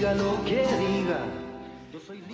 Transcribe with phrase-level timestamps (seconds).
[0.00, 1.26] diga lo que diga.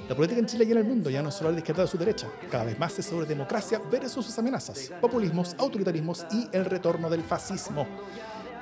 [0.09, 1.87] La política en Chile y en el mundo ya no es solo de izquierda o
[1.87, 2.29] de su derecha.
[2.49, 7.23] Cada vez más es sobre democracia versus sus amenazas, populismos, autoritarismos y el retorno del
[7.23, 7.85] fascismo.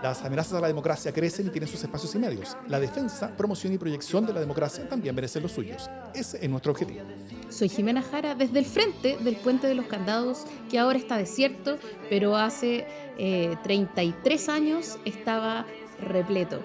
[0.03, 2.57] Las amenazas a la democracia crecen y tienen sus espacios y medios.
[2.69, 5.91] La defensa, promoción y proyección de la democracia también merecen los suyos.
[6.15, 7.01] Ese es nuestro objetivo.
[7.51, 11.79] Soy Jimena Jara desde el frente del Puente de los Candados, que ahora está desierto,
[12.09, 12.87] pero hace
[13.63, 15.67] 33 eh, años estaba
[16.01, 16.61] repleto.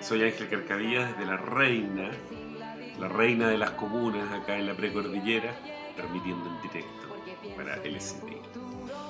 [0.00, 2.10] Soy Ángel Carcavilla desde La Reina,
[2.98, 5.54] la reina de las comunas acá en la precordillera,
[5.94, 7.08] transmitiendo en directo
[7.56, 8.40] para LCD.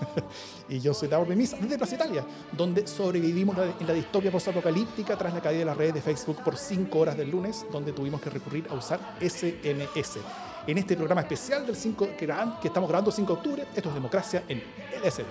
[0.69, 5.33] y yo soy Davor Bemis desde Plaza Italia, donde sobrevivimos en la distopia postapocalíptica tras
[5.33, 8.31] la caída de las redes de Facebook por 5 horas del lunes, donde tuvimos que
[8.31, 10.19] recurrir a usar SMS.
[10.67, 13.89] En este programa especial del 5 que, que estamos grabando el 5 de octubre, esto
[13.89, 14.59] es Democracia en
[15.03, 15.23] LSD.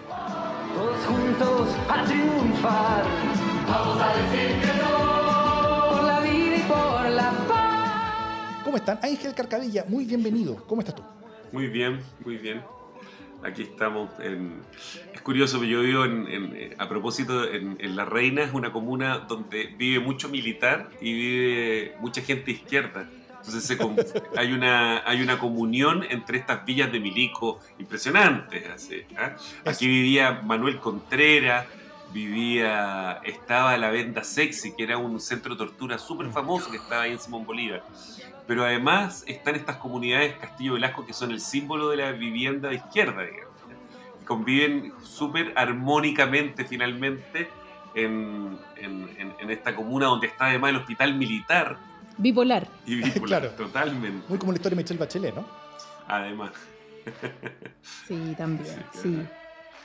[0.74, 3.04] Todos juntos a triunfar.
[3.68, 5.19] Vamos a decir que no
[6.70, 8.64] por la paz.
[8.64, 9.00] ¿Cómo están?
[9.02, 10.56] Ángel Carcadilla, muy bienvenido.
[10.68, 11.04] ¿Cómo estás tú?
[11.52, 12.62] Muy bien, muy bien
[13.44, 14.10] aquí estamos.
[14.20, 14.62] En,
[15.14, 20.00] es curioso, yo vivo en, a propósito en, La Reina, es una comuna donde vive
[20.00, 23.10] mucho militar y vive mucha gente izquierda.
[23.38, 23.78] Entonces
[24.36, 28.68] hay, una, hay una comunión entre estas villas de milico impresionantes.
[28.70, 29.36] Así, ¿ah?
[29.66, 31.66] Aquí vivía Manuel Contreras,
[32.12, 37.04] vivía, estaba la Venda Sexy, que era un centro de tortura súper famoso que estaba
[37.04, 37.84] ahí en Simón Bolívar
[38.50, 42.78] pero además están estas comunidades Castillo Velasco que son el símbolo de la vivienda de
[42.78, 43.54] izquierda, digamos.
[44.26, 47.48] Conviven súper armónicamente finalmente
[47.94, 51.78] en, en, esta comuna donde está además el hospital militar.
[52.18, 52.68] Bipolar.
[52.88, 54.26] Y bipolar, totalmente.
[54.28, 55.46] Muy como la historia de Michelle Bachelet, ¿no?
[56.08, 56.50] Además.
[58.08, 59.28] Sí, también, sí.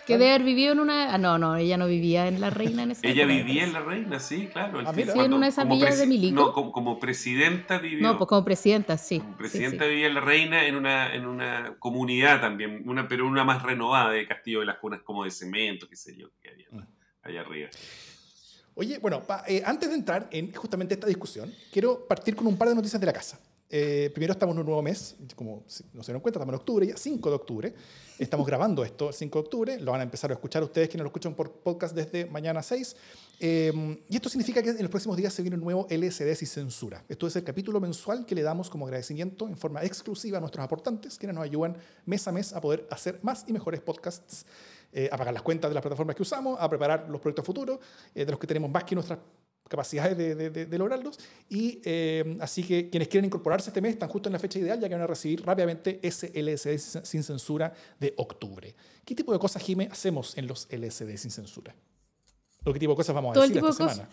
[0.07, 1.15] Que debe haber vivido en una.
[1.15, 3.81] Ah, no, no, ella no vivía en La Reina en esa Ella vivía en La
[3.81, 4.83] Reina, sí, claro.
[4.85, 6.35] Ah, sí, en una de esas villas de Milico.
[6.35, 8.03] No, como, presidenta vivió.
[8.03, 9.21] No, pues como presidenta, sí.
[9.21, 13.45] Como presidenta vivía en La Reina en una, en una comunidad también, una, pero una
[13.45, 16.67] más renovada de Castillo de las Cunas, como de cemento, qué sé yo, que había
[16.71, 16.87] mm.
[17.23, 17.71] allá arriba.
[18.75, 22.69] Oye, bueno, eh, antes de entrar en justamente esta discusión, quiero partir con un par
[22.69, 23.39] de noticias de la casa.
[23.77, 25.65] Eh, primero estamos en un nuevo mes, como
[25.95, 27.75] no se dan cuenta, estamos en octubre, ya 5 de octubre.
[28.21, 31.03] Estamos grabando esto el 5 de octubre, lo van a empezar a escuchar ustedes quienes
[31.03, 32.95] lo escuchan por podcast desde mañana 6.
[33.41, 36.47] Eh, y esto significa que en los próximos días se viene un nuevo LSD y
[36.47, 37.05] censura.
[37.09, 40.65] Esto es el capítulo mensual que le damos como agradecimiento en forma exclusiva a nuestros
[40.65, 41.77] aportantes, quienes nos ayudan
[42.07, 44.47] mes a mes a poder hacer más y mejores podcasts,
[44.93, 47.81] eh, a pagar las cuentas de las plataformas que usamos, a preparar los proyectos futuros,
[48.15, 49.19] de los que tenemos más que nuestras
[49.69, 51.19] capacidades de, de, lograrlos.
[51.49, 54.81] Y eh, así que quienes quieren incorporarse este mes están justo en la fecha ideal,
[54.81, 58.75] ya que van a recibir rápidamente ese LSD sin censura de octubre.
[59.05, 61.75] ¿Qué tipo de cosas, Jime, hacemos en los LSD sin censura?
[62.65, 64.09] ¿O qué tipo de cosas vamos a decir esta semana?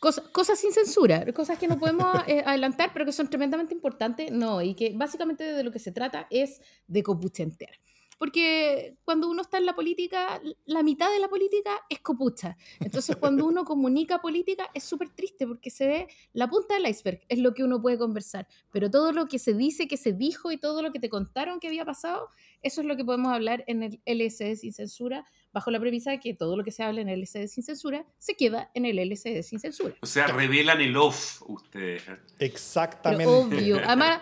[0.00, 4.62] Cosas, sin censura, cosas que no podemos eh, adelantar, pero que son tremendamente importantes, no,
[4.62, 7.72] y que básicamente de lo que se trata es de copuchentear.
[8.18, 12.56] Porque cuando uno está en la política, la mitad de la política es copucha.
[12.80, 17.20] Entonces, cuando uno comunica política, es súper triste porque se ve la punta del iceberg,
[17.28, 18.46] es lo que uno puede conversar.
[18.72, 21.60] Pero todo lo que se dice, que se dijo y todo lo que te contaron
[21.60, 22.28] que había pasado,
[22.62, 25.24] eso es lo que podemos hablar en el LSD sin censura,
[25.58, 28.06] bajo la premisa de que todo lo que se habla en el LSD sin censura
[28.18, 29.96] se queda en el LSD sin censura.
[30.00, 32.04] O sea, revelan el off ustedes.
[32.38, 33.26] Exactamente.
[33.26, 33.80] obvio.
[33.84, 34.20] Además,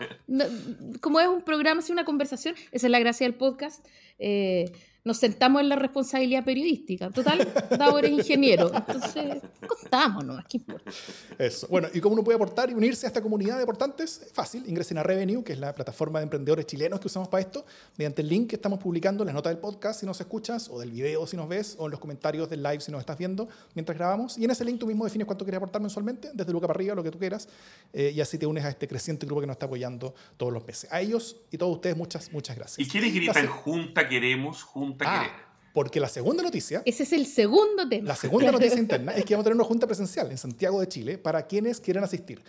[1.03, 3.87] como es un programa, es una conversación, esa es la gracia del podcast.
[4.19, 4.73] Eh,
[5.07, 7.09] nos sentamos en la responsabilidad periodística.
[7.11, 7.39] Total,
[7.79, 8.73] Davor es ingeniero.
[8.75, 10.91] Entonces, contámonos, ¿qué importa?
[11.39, 11.69] Eso.
[11.69, 14.29] Bueno, ¿y cómo uno puede aportar y unirse a esta comunidad de aportantes?
[14.33, 17.65] Fácil, ingresen a Revenue, que es la plataforma de emprendedores chilenos que usamos para esto,
[17.97, 20.81] mediante el link que estamos publicando en las notas del podcast si nos escuchas, o
[20.81, 23.49] del video si nos ves, o en los comentarios del live si nos estás viendo
[23.77, 24.37] mientras grabamos.
[24.37, 26.97] Y en ese link tú mismo defines cuánto quieres aportar mensualmente, desde Luca para arriba,
[26.97, 27.49] lo que tú quieras,
[27.93, 30.67] eh, y así te unes a este creciente grupo que nos está apoyando todos los
[30.67, 30.93] meses.
[30.93, 32.85] A ellos y todos ustedes, muchas, muchas gracias.
[32.85, 35.29] ¿Y quiénes gritan junta queremos, junta Ah,
[35.73, 36.83] porque la segunda noticia.
[36.85, 38.09] Ese es el segundo tema.
[38.09, 40.89] La segunda noticia interna es que vamos a tener una junta presencial en Santiago de
[40.89, 42.43] Chile para quienes quieran asistir.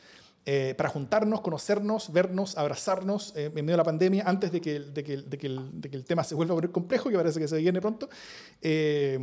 [0.50, 4.80] Eh, para juntarnos, conocernos, vernos, abrazarnos eh, en medio de la pandemia antes de que,
[4.80, 7.18] de que, de que, el, de que el tema se vuelva a poner complejo, que
[7.18, 8.08] parece que se viene pronto.
[8.62, 9.20] Eh,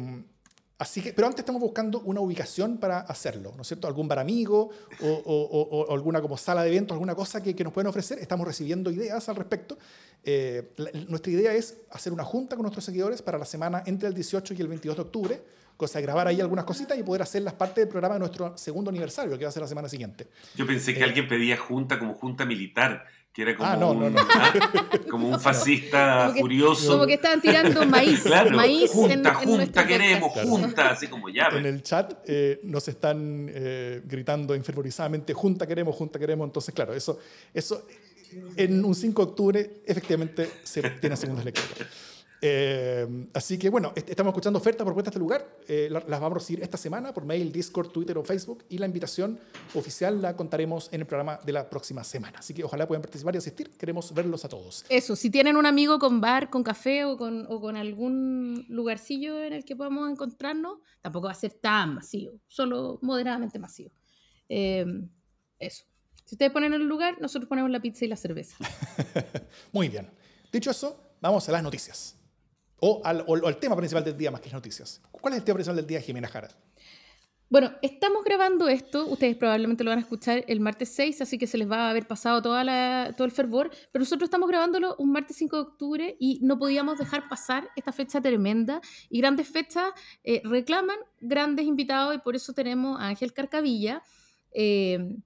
[0.76, 3.86] Así que, pero antes estamos buscando una ubicación para hacerlo, ¿no es cierto?
[3.86, 8.18] Algún bar amigo o, alguna como sala de eventos, alguna cosa que, nos pueden ofrecer.
[8.18, 9.78] Estamos recibiendo ideas al respecto.
[10.24, 10.72] Eh,
[11.08, 14.54] nuestra idea es hacer una junta con nuestros seguidores para la semana entre el 18
[14.54, 15.42] y el 22 de octubre,
[15.76, 18.90] cosa de grabar ahí algunas cositas y poder hacerlas parte del programa de nuestro segundo
[18.90, 20.26] aniversario, que va a ser la semana siguiente.
[20.56, 23.90] Yo pensé que eh, alguien pedía junta como junta militar que era como, Ah, no,
[23.90, 24.20] un, no, no.
[24.34, 24.52] ¿ah?
[25.10, 26.92] como un fascista Como que- furioso.
[26.92, 28.20] Como que estaban tirando maíz.
[28.22, 31.48] Claro, maíz junta, en, junta queremos, junta, así como ya.
[31.48, 36.46] En el chat eh, nos están eh, gritando enfervorizadamente, junta queremos, junta queremos.
[36.46, 37.18] Entonces, claro, eso,
[37.52, 37.84] eso
[38.56, 41.88] en un 5 de octubre efectivamente se tiene segundas lecturas.
[42.46, 45.48] Eh, así que bueno, est- estamos escuchando ofertas, propuestas de lugar.
[45.66, 48.64] Eh, la- las vamos a recibir esta semana por mail, Discord, Twitter o Facebook.
[48.68, 49.38] Y la invitación
[49.74, 52.40] oficial la contaremos en el programa de la próxima semana.
[52.40, 53.70] Así que ojalá puedan participar y asistir.
[53.78, 54.84] Queremos verlos a todos.
[54.90, 59.42] Eso, si tienen un amigo con bar, con café o con, o con algún lugarcillo
[59.42, 63.90] en el que podamos encontrarnos, tampoco va a ser tan masivo, solo moderadamente masivo.
[64.50, 64.84] Eh,
[65.58, 65.84] eso.
[66.26, 68.56] Si ustedes ponen el lugar, nosotros ponemos la pizza y la cerveza.
[69.72, 70.10] Muy bien.
[70.52, 72.16] Dicho eso, vamos a las noticias.
[72.86, 75.00] O al, tema principal del día más que noticias.
[75.10, 76.50] ¿Cuál es el tema principal del día, Jimena Jara?
[77.48, 81.46] Bueno, estamos grabando esto, ustedes probablemente lo van a escuchar el martes 6, así que
[81.46, 85.12] se les va a haber pasado toda todo el fervor, pero nosotros estamos grabándolo un
[85.12, 89.86] martes 5 de octubre y no podíamos dejar pasar esta fecha tremenda y grandes fechas
[90.22, 94.02] eh, reclaman grandes invitados y por eso tenemos a Ángel Carcavilla,
[94.52, 95.16] eh,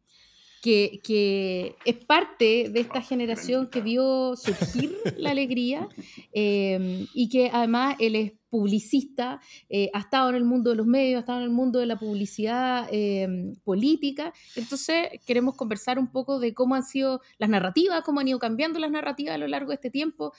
[0.63, 5.89] que, que es parte de esta generación que vio surgir la alegría
[6.33, 10.87] eh, y que además él es publicista, eh, ha estado en el mundo de los
[10.87, 14.33] medios, ha estado en el mundo de la publicidad eh, política.
[14.57, 18.79] Entonces queremos conversar un poco de cómo han sido las narrativas, cómo han ido cambiando
[18.79, 20.33] las narrativas a lo largo de este tiempo,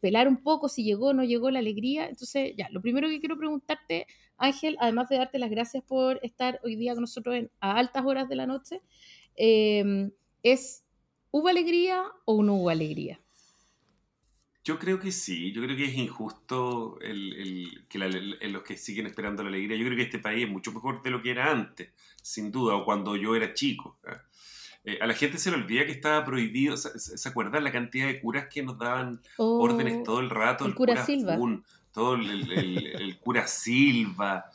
[0.00, 2.08] pelar un poco si llegó o no llegó la alegría.
[2.08, 4.06] Entonces, ya, lo primero que quiero preguntarte,
[4.38, 8.04] Ángel, además de darte las gracias por estar hoy día con nosotros en- a altas
[8.04, 8.82] horas de la noche,
[9.36, 10.10] eh,
[10.42, 10.84] es,
[11.30, 13.20] ¿hubo alegría o no hubo alegría?
[14.64, 18.62] Yo creo que sí, yo creo que es injusto el, el- que la- el- los
[18.64, 19.76] que siguen esperando la alegría.
[19.76, 21.90] Yo creo que este país es mucho mejor de lo que era antes,
[22.20, 23.98] sin duda, o cuando yo era chico.
[24.06, 24.20] ¿ah?
[24.82, 28.06] Eh, a la gente se le olvida que estaba prohibido, ¿se, se- acuerdan la cantidad
[28.06, 30.66] de curas que nos daban O- órdenes todo el rato?
[30.66, 31.36] el cura Silva.
[31.36, 34.46] Fun, todo el, el- el- el cura Silva,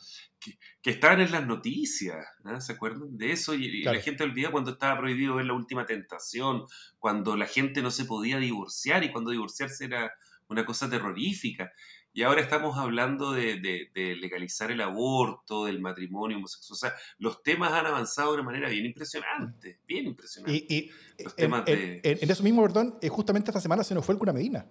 [0.42, 2.60] que, que estaban en las noticias, ¿ah?
[2.60, 3.54] ¿se acuerdan de eso?
[3.54, 3.98] Y, Claro.
[3.98, 6.64] la gente olvida cuando estaba prohibido ver la última tentación,
[6.98, 10.12] cuando la gente no se podía divorciar y cuando divorciarse era
[10.48, 11.72] una cosa terrorífica.
[12.14, 16.74] Y ahora estamos hablando de, de- de legalizar el aborto, del matrimonio homosexual.
[16.74, 20.66] O sea, los temas han avanzado de una manera bien impresionante, bien impresionante.
[20.68, 23.62] Y, y Los en, temas en- de- en- en eso mismo, perdón, eh, justamente esta
[23.62, 24.66] semana se nos fue el cura Medina.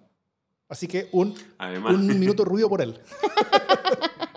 [0.68, 3.00] Así que un, Además, un minuto ruido por él.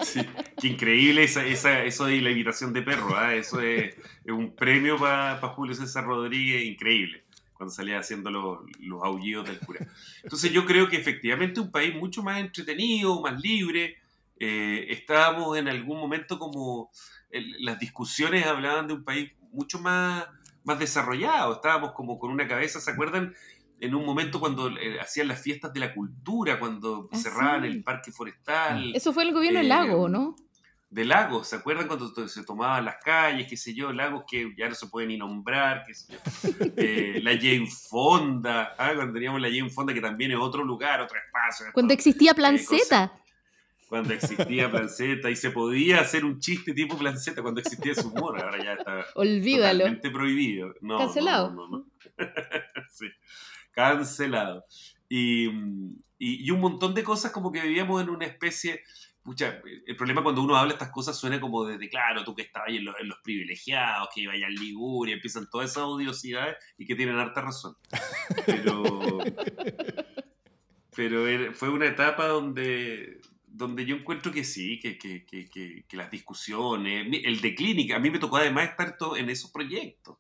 [0.04, 0.20] Sí,
[0.60, 3.34] qué increíble esa, esa- eso de la imitación de perro, ¿ah?
[3.36, 7.24] eso es, es un premio para Julio César Rodríguez, increíble,
[7.54, 9.86] cuando salía haciendo los, los aullidos del cura.
[10.24, 13.98] Entonces yo creo que efectivamente un país mucho más entretenido, más libre,
[14.40, 16.90] eh, estábamos en algún momento como,
[17.30, 20.26] el- las discusiones hablaban de un país mucho más,
[20.64, 23.34] más desarrollado, estábamos como con una cabeza, ¿se acuerdan?
[23.80, 27.68] En un momento cuando eh, hacían las fiestas de la cultura, cuando Ah, cerraban sí.
[27.68, 30.36] el parque forestal Eso fue el gobierno del Eh, lago, ¿no?
[30.90, 34.70] De lagos, ¿se acuerdan cuando se tomaban las calles, qué sé yo, lagos que ya
[34.70, 36.20] no se pueden ni nombrar, qué sé yo?
[36.78, 41.02] Eh, la Jane Fonda, ah, cuando teníamos la Jane Fonda, que también es otro lugar,
[41.02, 41.68] otro espacio.
[41.74, 43.12] Cuando existía eh, Planceta.
[43.90, 48.42] cuando existía Planceta y se podía hacer un chiste tipo Planceta cuando existía su humor,
[48.42, 49.80] ahora ya está Olvídalo.
[49.80, 50.74] totalmente prohibido.
[50.82, 51.52] No, Cancelado.
[51.52, 51.86] no, no.
[52.92, 53.08] Sí,
[53.72, 54.66] cancelado.
[55.10, 55.48] Y,
[56.18, 58.82] y, y un montón de cosas como que vivíamos en una especie...
[59.26, 62.44] Pucha, el problema cuando uno habla estas cosas suena como de, de, claro, tú que
[62.44, 65.84] estabas ahí en los, en los privilegiados, que ibas allá en Liguria, empiezan todas esas
[65.86, 67.76] odiosidades y que tienen harta razón.
[68.46, 69.18] Pero,
[70.96, 75.98] pero fue una etapa donde, donde yo encuentro que sí, que, que, que, que, que
[75.98, 80.18] las discusiones, el de Clinic, a mí me tocó además estar to- en esos proyectos.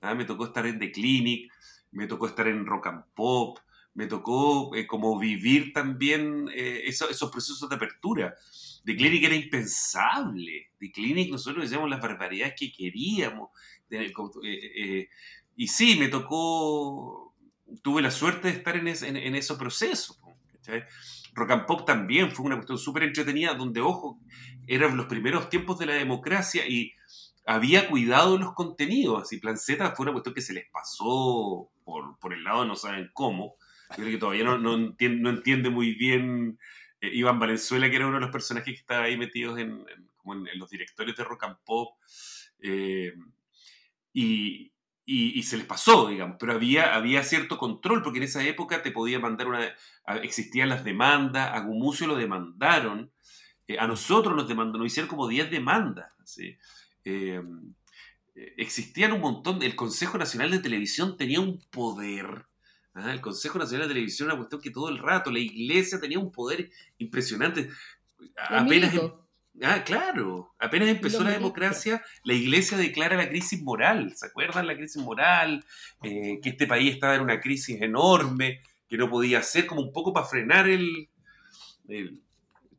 [0.00, 0.14] ¿ah?
[0.14, 1.52] Me tocó estar en The Clinic,
[1.92, 3.58] me tocó estar en Rock and Pop,
[3.96, 8.36] me tocó eh, como vivir también eh, eso- esos procesos de apertura.
[8.84, 10.68] The Clinic era impensable.
[10.78, 13.50] The Clinic nosotros decíamos las barbaridades que queríamos.
[13.88, 14.12] De- eh,
[14.44, 15.08] eh,
[15.56, 17.34] y sí, me tocó,
[17.82, 20.20] tuve la suerte de estar en, ese- en, esos procesos.
[21.34, 24.18] Rock and Pop también fue una cuestión súper entretenida, donde, ojo,
[24.66, 26.92] eran los primeros tiempos de la democracia y
[27.46, 29.22] había cuidado de los contenidos.
[29.22, 32.74] Así, Plan Z fue una cuestión que se les pasó por, por el lado, no
[32.76, 33.54] saben cómo.
[33.90, 36.58] Yo creo que todavía no, no, entiende, no entiende muy bien
[37.00, 40.10] eh, Iván Valenzuela, que era uno de los personajes que estaba ahí metidos en, en-
[40.16, 41.96] como en- en los directorios de Rock and Pop.
[42.60, 43.12] eh,
[44.12, 44.72] y,
[45.04, 48.82] y- y se les pasó, digamos, pero había, había cierto control, porque en esa época
[48.82, 49.60] te podía mandar una...
[50.22, 53.12] Existían las demandas, a Gumucio lo demandaron,
[53.68, 56.12] eh, a nosotros nos demandaron, nos hicieron como 10 demandas.
[56.24, 56.56] ¿sí?
[57.04, 57.40] Eh,
[58.56, 62.46] existían un montón, el Consejo Nacional de Televisión tenía un poder.
[62.96, 63.12] ¿Ah?
[63.12, 66.18] El Consejo Nacional de Televisión era una cuestión que todo el rato, la iglesia tenía
[66.18, 67.70] un poder impresionante.
[68.48, 69.12] Apenas, em-
[69.62, 74.14] ah, claro, apenas empezó la democracia, la iglesia declara la crisis moral.
[74.16, 75.64] ¿Se acuerdan la crisis moral?
[76.02, 79.92] Eh, que este país estaba en una crisis enorme, que no podía hacer como un
[79.92, 81.08] poco para frenar el,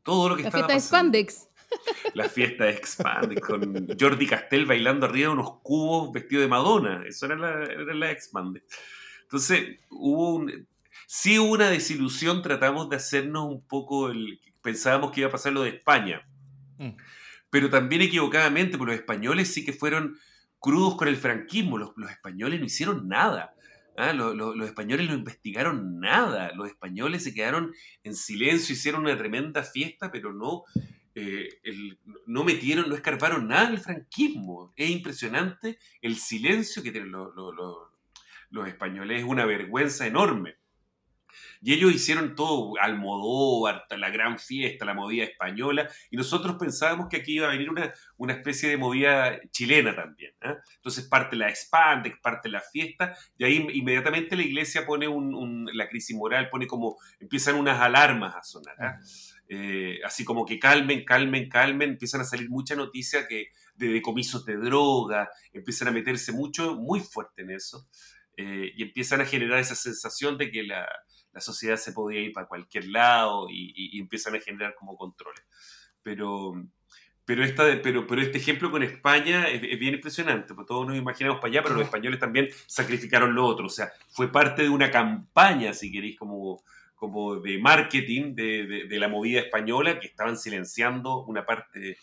[0.02, 1.48] todo lo que la estaba fiesta de Spandex.
[2.14, 7.04] La fiesta de Expandex con Jordi Castell bailando arriba de unos cubos vestido de Madonna.
[7.06, 8.64] Eso era la, era la Expandex.
[9.28, 10.66] Entonces, hubo un,
[11.06, 12.40] sí hubo una desilusión.
[12.40, 14.40] Tratamos de hacernos un poco el.
[14.62, 16.26] Pensábamos que iba a pasar lo de España.
[16.78, 16.96] Mm.
[17.50, 20.18] Pero también equivocadamente, porque los españoles sí que fueron
[20.58, 21.76] crudos con el franquismo.
[21.76, 23.54] Los, los españoles no hicieron nada.
[23.98, 26.52] Ah, los españoles no investigaron nada.
[26.54, 30.62] Los españoles se quedaron en silencio, hicieron una tremenda fiesta, pero no,
[31.16, 31.60] eh,
[32.26, 34.72] no metieron, no escarparon nada del franquismo.
[34.76, 37.87] Es impresionante el silencio que tienen los, los
[38.66, 39.20] españoles.
[39.20, 40.56] Es una vergüenza enorme.
[41.60, 47.18] Y ellos hicieron todo, Almodóvar, la gran fiesta, la movida española, y nosotros pensábamos que
[47.18, 50.32] aquí iba a venir una, una especie de movida chilena también.
[50.40, 50.54] ¿eh?
[50.76, 55.88] Entonces parte la Expandex, parte la fiesta, y ahí inmediatamente la iglesia pone un, la
[55.88, 58.76] crisis moral, pone como, empiezan unas alarmas a sonar.
[58.80, 59.04] ¿eh?
[59.50, 64.44] Eh, así como que calmen, calmen, calmen, empiezan a salir muchas noticias que, de decomisos
[64.44, 67.88] de droga, empiezan a meterse mucho, muy fuerte en eso,
[68.42, 70.88] y empiezan a generar esa sensación de que la,
[71.32, 75.42] la sociedad se podía ir para cualquier lado y, empiezan a generar como controles.
[76.02, 76.54] Pero,
[77.24, 81.40] pero, esta, pero, pero este ejemplo con España es, bien impresionante, porque todos nos imaginamos
[81.40, 84.90] para allá, pero los españoles también sacrificaron lo otro, o sea, fue parte de una
[84.90, 86.62] campaña, si queréis, como,
[86.94, 91.98] como de marketing de, de, la movida española, que estaban silenciando una parte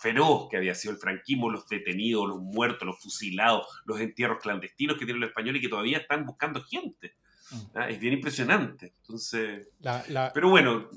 [0.00, 4.96] feroz que había sido el franquismo, los detenidos, los muertos, los fusilados, los entierros clandestinos
[4.98, 7.14] que tienen los españoles y que todavía están buscando gente.
[7.50, 7.56] Mm.
[7.74, 8.94] Ah, es bien impresionante.
[9.02, 9.68] Entonces,
[10.32, 10.88] pero bueno.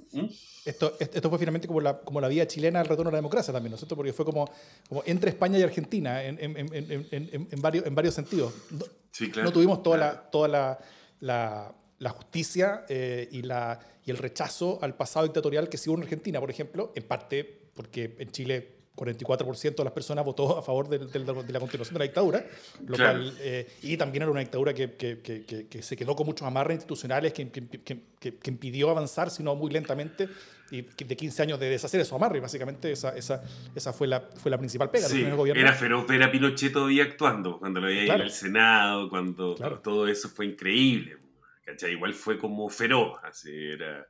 [0.63, 3.53] Esto, esto fue finalmente como la, como la vía chilena al retorno a la democracia
[3.53, 3.95] también, ¿no es cierto?
[3.95, 4.49] Porque fue como,
[4.87, 8.53] como entre España y Argentina en, en, en, en varios, en varios sentidos.
[9.11, 9.49] Sí, claro.
[9.49, 10.79] No tuvimos toda, la, toda la,
[11.19, 15.97] la, la justicia eh, y, la, y el rechazo al pasado dictatorial que sí hubo
[15.97, 20.63] en Argentina, por ejemplo, en parte porque en Chile 44% de las personas votó a
[20.63, 22.43] favor de, la continuación de la dictadura,
[22.85, 26.77] lo cual, eh, y también era una dictadura que, que, se quedó con muchos amarres
[26.77, 30.27] institucionales que, impidió avanzar, sino muy lentamente,
[30.71, 32.41] y de 15 años de deshacer esos amarres.
[32.41, 33.43] Básicamente esa, esa,
[33.75, 37.03] esa fue, la, fue la principal pega sí, del Era feroz ver a Pinochet todavía
[37.03, 41.17] actuando, cuando lo veía ahí en el Senado, cuando todo eso fue increíble.
[41.87, 44.07] Igual fue como feroz, así era.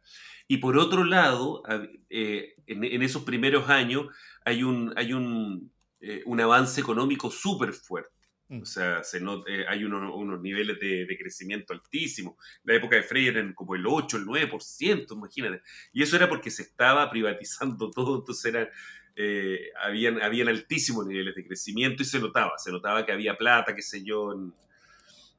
[0.48, 1.62] Y por otro lado,
[2.10, 4.08] eh, en, en esos primeros años,
[4.48, 8.16] hay un, hay un, eh, un avance económico súper fuerte.
[8.48, 8.62] Mm.
[8.62, 12.36] O sea, se eh, hay unos niveles de, de, crecimiento altísimos.
[12.64, 15.62] En la época de Frey eran como el 8, el 9%, imagínate.
[15.92, 18.70] Y eso era porque se estaba privatizando todo, entonces era,
[19.18, 23.76] eh, habían, habían altísimos niveles de crecimiento y se notaba, se notaba que había plata,
[23.76, 24.54] qué sé yo, en,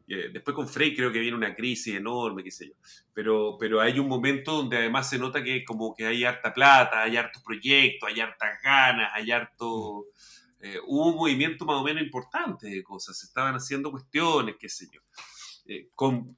[0.08, 2.74] después con Frey creo que viene una crisis enorme, qué sé yo.
[3.12, 7.02] Pero, pero hay un momento donde además se nota que como que hay harta plata,
[7.02, 10.06] hay hartos proyectos, hay hartas ganas, hay harto...
[10.60, 14.68] Eh, hubo un movimiento más o menos importante de cosas, se estaban haciendo cuestiones, qué
[14.68, 15.00] sé yo.
[15.66, 16.36] Eh, con,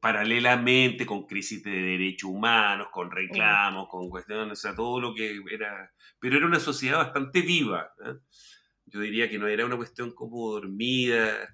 [0.00, 5.40] paralelamente con crisis de derechos humanos, con reclamos, con cuestiones, o sea, todo lo que
[5.50, 5.92] era...
[6.18, 7.92] Pero era una sociedad bastante viva.
[8.86, 11.48] Yo diría que no era una cuestión como dormida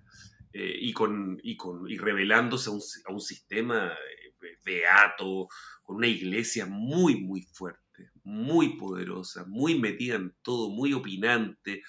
[0.52, 5.49] eh, y, con, y, con, y revelándose a un, a un sistema eh, beato,
[5.82, 11.82] con una iglesia muy, muy fuerte, muy poderosa, muy metida en todo, muy opinante.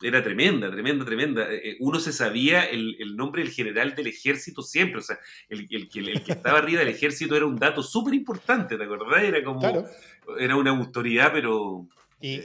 [0.00, 1.52] Era tremenda, tremenda, tremenda.
[1.52, 5.68] Eh, uno se sabía el, el nombre del general del ejército siempre, o sea, el,
[5.70, 9.22] el, el que estaba arriba del ejército era un dato súper importante, ¿te acordás?
[9.22, 9.86] Era como,
[10.38, 11.86] era una autoridad, pero...
[12.20, 12.40] Y,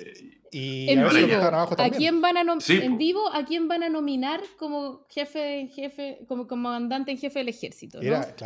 [0.51, 1.35] y en vivo,
[1.77, 6.47] ¿a quién van a en vivo, ¿a quién van a nominar como jefe, jefe, como
[6.47, 7.99] comandante en jefe del ejército?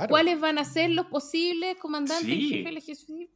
[0.10, 3.32] ¿Cuáles van a ser los posibles comandantes en jefe del ejército?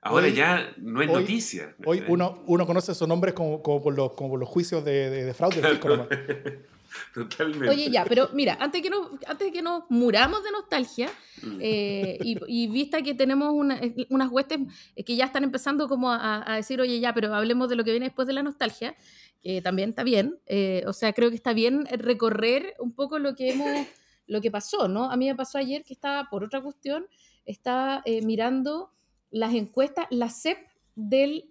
[0.00, 1.74] Ahora ya no es noticia.
[1.84, 5.34] Hoy uno, uno conoce esos nombres como, como, por, los, como los juicios de, de,
[5.34, 5.60] fraude.
[7.14, 7.68] Totalmente.
[7.68, 11.10] Oye, ya, pero mira, antes que nos, antes de que nos muramos de nostalgia,
[11.42, 11.58] mm.
[11.60, 14.60] eh, y, vista que tenemos eh, unas huestes
[15.04, 18.06] que ya están empezando como a, decir, oye, ya, pero hablemos de lo que viene
[18.06, 18.96] después de la nostalgia,
[19.42, 23.34] que también está bien, eh, o sea, creo que está bien recorrer un poco lo
[23.34, 23.86] que hemos,
[24.26, 25.10] lo que pasó, ¿no?
[25.10, 27.06] A mí me pasó ayer que estaba, por otra cuestión,
[27.46, 28.92] estaba mirando
[29.30, 30.58] las encuestas, la CEP
[30.94, 31.50] del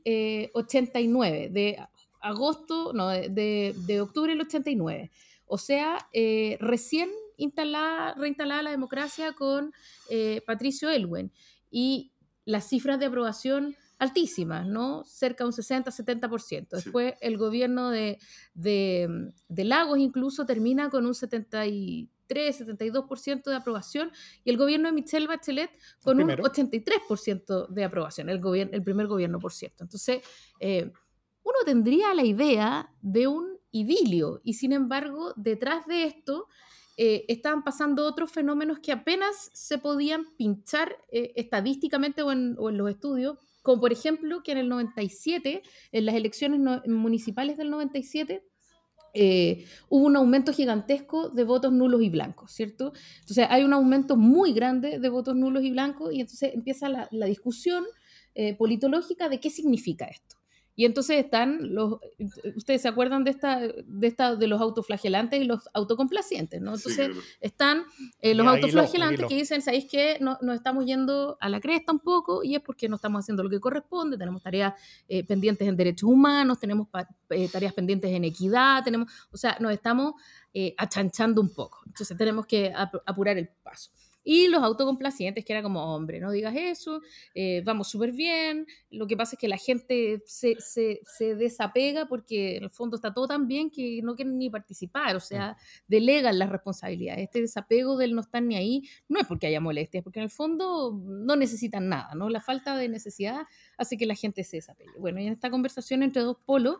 [0.53, 1.79] 89, de
[2.21, 5.11] agosto, no, de, de, octubre del 89.
[5.47, 9.73] O sea, eh, recién instalada, reinstalada la democracia con
[10.09, 11.31] eh, Patricio Elwen.
[11.71, 12.11] Y
[12.45, 15.03] las cifras de aprobación altísimas, ¿no?
[15.03, 16.67] Cerca de un 60-70%.
[16.69, 18.19] Después el gobierno de,
[18.53, 22.09] de, de, Lagos incluso termina con un 73,
[22.61, 24.11] 72% de aprobación
[24.43, 25.71] y el gobierno de Michelle Bachelet
[26.03, 29.83] con un 83% de aprobación, el, gobierno, el primer gobierno, por cierto.
[29.83, 30.21] Entonces,
[30.59, 30.91] eh,
[31.43, 36.47] uno tendría la idea de un idilio y sin embargo, detrás de esto
[36.99, 42.89] eh, estaban pasando otros fenómenos que apenas se podían pinchar eh, estadísticamente o en, los
[42.89, 48.43] estudios, como por ejemplo que en el 97, en las elecciones municipales del 97,
[49.13, 52.93] eh, hubo un aumento gigantesco de votos nulos y blancos, ¿cierto?
[53.19, 57.07] Entonces hay un aumento muy grande de votos nulos y blancos y entonces empieza la,
[57.11, 57.85] la discusión
[58.59, 60.36] politológica de qué significa esto.
[60.79, 61.95] Y entonces están los,
[62.55, 66.75] ustedes se acuerdan de esta, de esta, de los autoflagelantes y los autocomplacientes, ¿no?
[66.75, 67.09] Entonces
[67.41, 67.83] están
[68.21, 70.17] eh, los autoflagelantes que dicen, ¿sabéis qué?
[70.21, 73.41] No, nos estamos yendo a la cresta un poco y es porque no estamos haciendo
[73.41, 74.75] lo que corresponde, tenemos tareas
[75.09, 76.87] eh, pendientes en derechos humanos, tenemos
[77.31, 80.13] eh, tareas pendientes en equidad, tenemos, o sea, nos estamos
[80.77, 81.81] achanchando un poco.
[81.85, 82.73] Entonces tenemos que
[83.05, 83.91] apurar el paso.
[84.29, 86.99] Y los autocomplacientes, que era como, hombre, no digas eso,
[87.33, 88.67] eh, vamos súper bien.
[88.89, 92.97] Lo que pasa es que la gente se, se, se, desapega porque en el fondo
[92.97, 95.55] está todo tan bien que no quieren ni participar, o sea,
[95.87, 97.23] delegan las responsabilidades.
[97.23, 100.29] Este desapego del no estar ni ahí no es porque haya molestias, porque en el
[100.29, 102.27] fondo no necesitan nada, ¿no?
[102.27, 103.43] La falta de necesidad
[103.77, 104.91] hace que la gente se desapegue.
[104.99, 106.79] Bueno, y en esta conversación entre dos polos,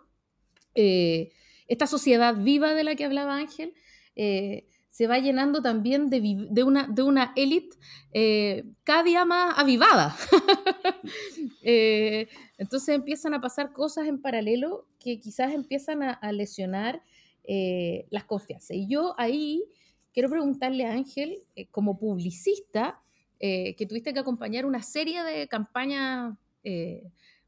[0.76, 1.32] eh,
[1.70, 3.74] esta sociedad viva de la que hablaba Ángel,
[4.18, 7.78] eh, se va llenando también de, una, de una élite
[8.14, 10.16] eh, cada día más avivada.
[11.70, 17.04] Eh, entonces empiezan a pasar cosas en paralelo que quizás empiezan a, lesionar
[17.44, 18.72] eh, las confianzas.
[18.72, 19.66] Y yo ahí
[20.14, 23.02] quiero preguntarle a Ángel, como publicista,
[23.38, 26.38] que tuviste que acompañar una serie de campañas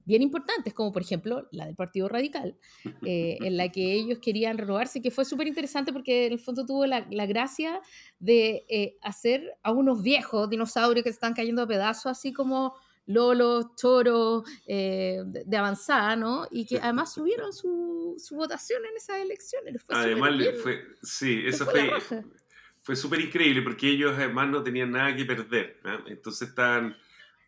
[0.10, 2.58] bien importantes, como por ejemplo la del Partido Radical,
[3.06, 6.66] eh, en la que ellos querían renovarse, que fue súper interesante porque en el fondo
[6.66, 7.80] tuvo la, la gracia
[8.18, 12.74] de eh, hacer a unos viejos dinosaurios que están cayendo a pedazos, así como
[13.06, 16.48] lolos, choros eh, de, avanzada, ¿no?
[16.50, 19.84] Y que además subieron su, su votación en esas elecciones.
[19.90, 21.92] además, fue, sí, eso fue,
[22.82, 25.80] fue súper increíble porque ellos además no tenían nada que perder.
[26.08, 26.96] Entonces estaban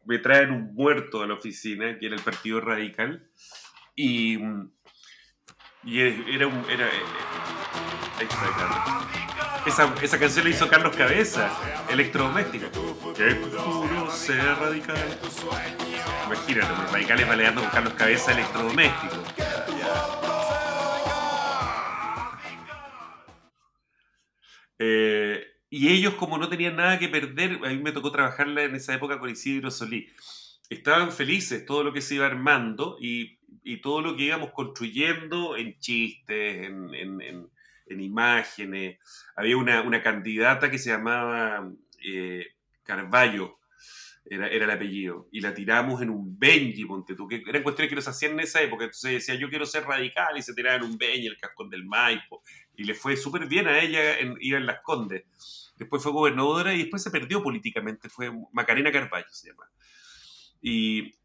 [0.05, 3.27] me traen un muerto a la oficina, que era el Partido Radical,
[3.95, 4.37] y,
[5.83, 6.65] y era un...
[6.69, 7.03] Era, eh,
[8.19, 9.01] ahí está,
[9.65, 11.51] esa, esa, canción la hizo Carlos Cabeza,
[11.89, 12.65] electrodoméstico.
[13.15, 14.97] Qué puro ser radical.
[16.25, 19.23] Imagínate, los radicales baleando con Carlos Cabeza, electrodoméstico.
[24.79, 28.75] Eh, y ellos, como no tenían nada que perder, a mí me tocó trabajarla en
[28.75, 30.10] esa época con Isidro Solí.
[30.69, 35.55] Estaban felices todo lo que se iba armando y, y todo lo que íbamos construyendo
[35.55, 37.49] en chistes, en, en,
[37.86, 38.99] en, imágenes.
[39.38, 41.71] Había una, una, candidata que se llamaba
[42.03, 42.47] eh,
[42.84, 43.61] Carballo,
[44.25, 47.89] era, era, el apellido, y la tiramos en un Benji, ponte tú, que eran cuestiones
[47.89, 48.86] que nos hacían en esa época.
[48.86, 51.86] Entonces decía, yo quiero ser radical, y se tiraba en un Benji, el cascón del
[51.86, 52.41] Maipo,
[52.75, 55.23] y le fue súper bien a ella, en, iba en Las Condes
[55.81, 59.63] después fue gobernadora y después se perdió políticamente, fue Macarena Carballo se llama.
[60.62, 61.15] Y,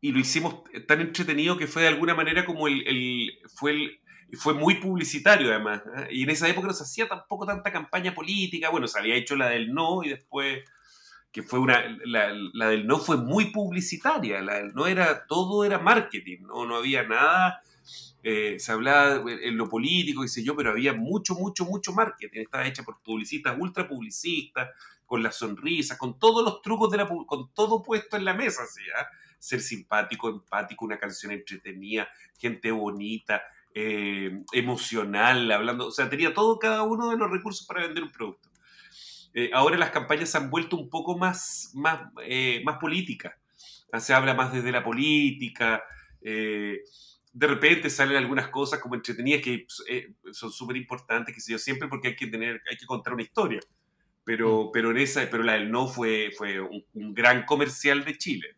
[0.00, 4.00] y lo hicimos tan entretenido que fue de alguna manera como el, el fue el,
[4.36, 5.82] fue muy publicitario además.
[5.96, 6.08] ¿eh?
[6.10, 8.70] Y en esa época no se hacía tampoco tanta campaña política.
[8.70, 10.62] Bueno, se había hecho la del no y después,
[11.34, 14.40] que fue una, la, la del no fue muy publicitaria.
[14.40, 17.60] La del no era, todo era marketing, no, no había nada
[18.26, 22.40] eh, se hablaba en lo político, qué sé yo, pero había mucho, mucho, mucho marketing.
[22.40, 24.70] Estaba hecha por publicistas, ultra publicistas,
[25.04, 28.64] con las sonrisas, con todos los trucos de la con todo puesto en la mesa,
[28.66, 28.80] ¿sí?
[28.98, 29.06] ¿ah?
[29.38, 33.42] Ser simpático, empático, una canción entretenida, gente bonita,
[33.74, 38.10] eh, emocional, hablando, o sea, tenía todo cada uno de los recursos para vender un
[38.10, 38.48] producto.
[39.34, 42.00] Eh, ahora las campañas se han vuelto un poco más, más,
[42.64, 43.34] más políticas.
[43.98, 45.82] Se habla más desde la política
[47.34, 51.58] de repente salen algunas cosas como entretenidas que eh, son súper importantes, que sé yo,
[51.58, 53.60] siempre porque hay que tener, hay que contar una historia.
[54.22, 54.70] Pero, mm.
[54.72, 58.56] pero, en esa, pero la del no fue, fue un, gran comercial de Chile.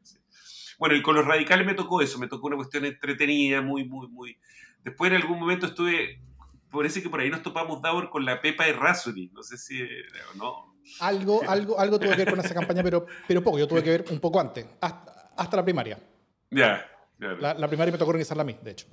[0.78, 4.08] Bueno, y con los radicales me tocó eso, me tocó una cuestión entretenida, muy, muy,
[4.08, 4.38] muy...
[4.84, 6.20] Después en algún momento estuve,
[6.70, 9.82] parece que por ahí nos topamos Davor con la Pepa de Rasuri, no sé si,
[10.36, 10.76] no.
[11.00, 13.90] Algo, algo, algo tuve que ver con esa campaña, pero, pero poco, yo tuve que
[13.90, 15.98] ver un poco antes, hasta, hasta la primaria.
[16.50, 16.86] Ya.
[17.18, 18.86] La, primaria me tocó organizarla a mí, de hecho.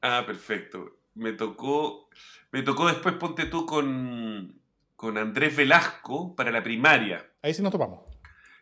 [0.00, 0.98] Ah, perfecto.
[1.14, 2.08] Me tocó,
[2.50, 4.60] me tocó después, ponte tú, con,
[4.96, 7.28] con Andrés Velasco para la primaria.
[7.42, 8.13] Ahí sí nos topamos.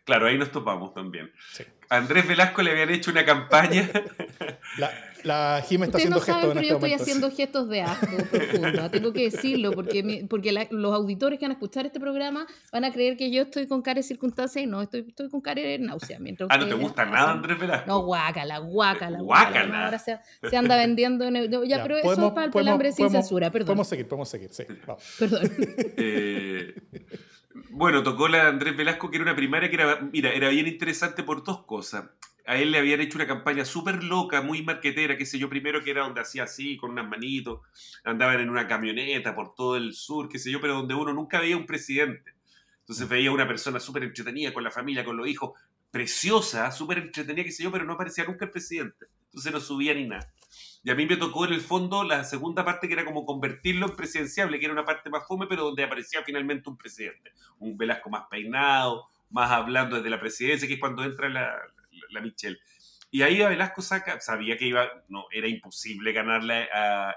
[0.05, 1.31] Claro, ahí nos topamos también.
[1.53, 1.63] Sí.
[1.89, 3.89] A Andrés Velasco le habían hecho una campaña.
[4.77, 4.89] La,
[5.23, 7.03] la Jim está haciendo no saben, gestos en pero este yo estoy momento.
[7.03, 8.89] haciendo gestos de asco.
[8.91, 12.47] Tengo que decirlo, porque, mi- porque la- los auditores que van a escuchar este programa
[12.71, 15.41] van a creer que yo estoy con cara de circunstancia y no, estoy, estoy con
[15.41, 16.17] cara de náusea.
[16.19, 17.87] Mientras ah, ¿no te gusta hacen- nada Andrés Velasco?
[17.87, 19.65] No, guácala, guácala, Guácala.
[19.67, 20.17] No, ahora se,
[20.49, 21.25] se anda vendiendo.
[21.25, 23.67] En el- ya, Ya, pero eso es para el pelambre sin podemos- censura, perdón.
[23.67, 24.63] Podemos seguir, podemos seguir, sí.
[24.87, 25.03] Vamos.
[25.19, 25.43] Perdón.
[25.97, 26.73] Eh,
[27.69, 31.23] bueno, tocó la Andrés Velasco, que era una primaria que era, mira, era bien interesante
[31.23, 32.09] por dos cosas.
[32.45, 35.81] A él le habían hecho una campaña súper loca, muy marquetera, qué sé yo, primero
[35.83, 37.61] que era donde hacía así, con unas manitos,
[38.03, 41.39] andaban en una camioneta por todo el sur, qué sé yo, pero donde uno nunca
[41.39, 42.33] veía un presidente.
[42.79, 45.51] Entonces veía una persona súper entretenida con la familia, con los hijos,
[45.89, 49.05] preciosa, súper entretenida, qué sé yo, pero no aparecía nunca el presidente.
[49.25, 50.32] Entonces no subía ni nada.
[50.85, 53.87] Y a mí me tocó en el fondo la segunda parte que era como convertirlo
[53.87, 57.31] en presidenciable, que era una parte más fome, pero donde aparecía finalmente un presidente.
[57.59, 61.55] Un Velasco más peinado, más hablando desde la presidencia, que es cuando entra la,
[62.09, 62.59] la, Michelle.
[63.11, 67.15] Y ahí a Velasco sabía que iba, no, era imposible ganarle a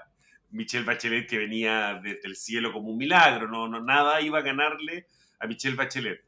[0.51, 4.43] Michelle Bachelet, que venía desde el cielo como un milagro, no, no, nada iba a
[4.43, 5.07] ganarle
[5.39, 6.23] a Michelle Bachelet.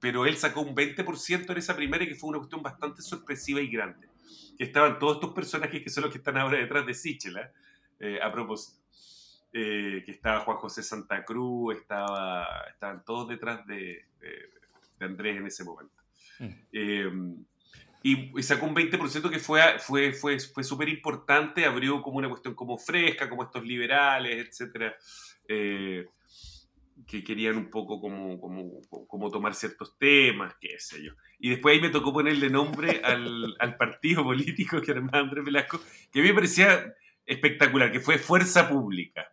[0.00, 3.68] Pero él sacó un 20% en esa primera, que fue una cuestión bastante sorpresiva y
[3.68, 4.09] grande
[4.60, 7.50] que estaban todos estos personajes que son los que están ahora detrás de Sichela,
[7.98, 8.78] eh, a propósito.
[9.54, 14.04] Eh, que estaba Juan José Santa Cruz, estaba, estaban todos detrás de,
[15.00, 16.02] Andrés en ese momento.
[16.40, 16.48] Mm.
[16.74, 17.10] Eh,
[18.02, 22.28] y, y sacó un 20% que fue, fue, fue, fue súper importante, abrió como una
[22.28, 24.94] cuestión como fresca, como estos liberales, etcétera,
[25.48, 26.06] eh,
[27.06, 31.12] que querían un poco como, como, como tomar ciertos temas, qué sé yo.
[31.38, 35.80] Y después ahí me tocó ponerle nombre al, al partido político que armaba Andrés Velasco,
[36.12, 36.94] que a mí me parecía
[37.26, 39.32] espectacular, que fue Fuerza Pública,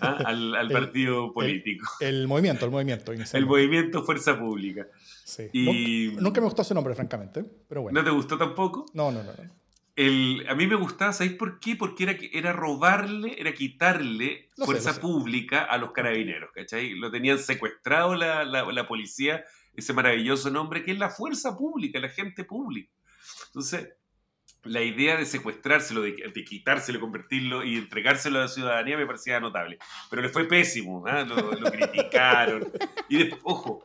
[0.00, 0.18] ¿ah?
[0.26, 1.86] al, al El- partido político.
[2.00, 3.12] El movimiento, el movimiento.
[3.12, 4.86] El movimiento Fuerza Pública.
[5.24, 5.48] Sí.
[5.52, 7.44] y- Nunca, nunca me gustó ese nombre, francamente.
[7.68, 7.98] Pero bueno.
[8.00, 8.86] ¿No te gustó tampoco?
[8.94, 9.32] No, no, no.
[9.32, 9.59] no.
[10.00, 11.76] El, a mí me gustaba, ¿sabéis por qué?
[11.76, 15.00] Porque era, era robarle, era quitarle Lo fuerza sé.
[15.00, 16.94] pública a los carabineros, ¿cachai?
[16.94, 22.00] Lo tenían secuestrado la, la, la policía, ese maravilloso nombre que es la fuerza pública,
[22.00, 22.90] la gente pública.
[23.48, 23.90] Entonces,
[24.64, 29.38] la idea de secuestrárselo, de, de quitárselo, convertirlo y entregárselo a la ciudadanía me parecía
[29.38, 29.76] notable.
[30.08, 31.24] Pero le fue pésimo, ¿ah?
[31.24, 32.66] lo, lo criticaron.
[33.10, 33.82] Y después, ojo,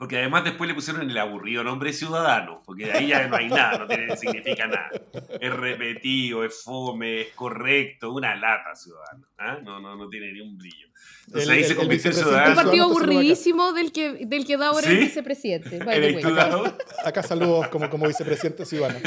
[0.00, 3.48] porque además después le pusieron el aburrido nombre ciudadano, porque de ahí ya no hay
[3.48, 4.90] nada, no tiene, significa nada.
[5.38, 9.26] Es repetido, es fome, es correcto, una lata ciudadano.
[9.36, 9.58] ¿ah?
[9.62, 10.88] No, no, no tiene ni un brillo.
[11.26, 14.46] Entonces El- ahí el- se el convirtió en vicepresidente Un partido aburridísimo del que, del
[14.46, 15.02] que da ahora el ¿Sí?
[15.04, 15.76] vicepresidente.
[15.76, 16.22] ¿Eres way.
[16.22, 16.64] tú, Gabo?
[17.04, 18.98] Acá saludos como, como vicepresidente ciudadano.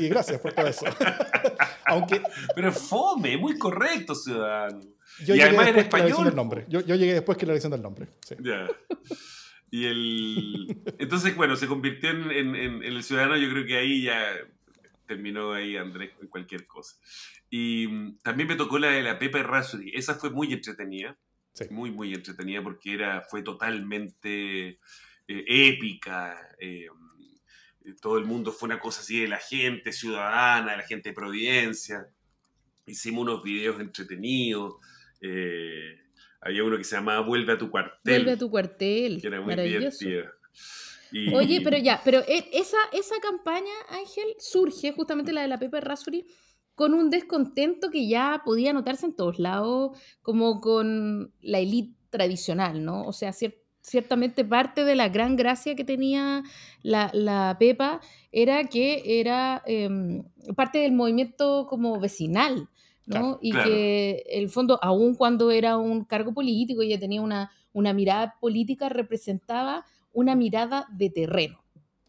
[0.00, 0.86] Y gracias por todo eso.
[1.86, 2.20] Aunque
[2.56, 4.80] Pero es fome, muy correcto ciudadano.
[5.24, 6.64] yo Y además elección español, del nombre.
[6.68, 8.08] Yo, yo llegué después que la elección del nombre.
[8.26, 8.34] Sí.
[8.40, 8.66] Ya.
[9.72, 10.82] Y el...
[10.98, 14.22] Entonces, bueno, se convirtió en, en- en- en el ciudadano, yo creo que ahí ya
[15.06, 16.96] terminó ahí Andrés en cualquier cosa.
[17.48, 19.90] Y mm, también me tocó la de la Pepe Rasuri.
[19.94, 21.16] Esa fue muy entretenida.
[21.54, 21.64] Sí.
[21.70, 26.36] Muy, muy entretenida porque era, fue totalmente eh, épica.
[26.60, 26.86] eh,
[28.00, 31.14] todo el mundo fue una cosa así de la gente ciudadana, de la gente de
[31.14, 32.06] Providencia.
[32.86, 34.74] Hicimos unos videos entretenidos.
[35.22, 35.98] eh,
[36.42, 39.20] había uno que se llamaba Vuelve a tu cuartel Vuelve a tu cuartel.
[39.20, 39.54] que era muy.
[41.12, 45.58] Y- Oye, pero ya, pero e- esa, esa campaña, Ángel, surge justamente la de la
[45.58, 46.26] Pepe Rasuri
[46.74, 52.82] con un descontento que ya podía notarse en todos lados, como con la élite tradicional,
[52.82, 53.02] ¿no?
[53.06, 56.42] O sea, cier- ciertamente parte de la gran gracia que tenía
[56.82, 58.00] la, la Pepa
[58.30, 60.22] era que era em,
[60.56, 62.68] parte del movimiento como vecinal,
[63.06, 63.14] ¿no?
[63.14, 63.68] Claro, y claro.
[63.70, 68.88] que el fondo, aun cuando era un cargo político, ella tenía una, una mirada política,
[68.88, 71.58] representaba una mirada de terreno.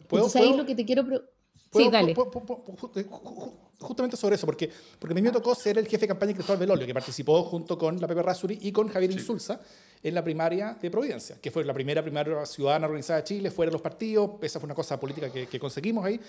[0.07, 1.03] ¿Puedo- Entonces ahí puedo- lo que te quiero...
[1.71, 2.13] Sí, dale.
[3.83, 4.69] Justamente sobre eso, porque,
[4.99, 7.43] porque a mí me tocó ser el jefe de campaña de Cristóbal Belolio, que participó
[7.43, 9.19] junto con la Pepe Rasuri y con Javier Sí.
[9.19, 9.59] Insulza
[10.01, 13.69] en la primaria de Providencia, que fue la primera primaria ciudadana organizada de Chile, fuera
[13.69, 16.19] de los partidos, esa fue una cosa política que, que conseguimos ahí.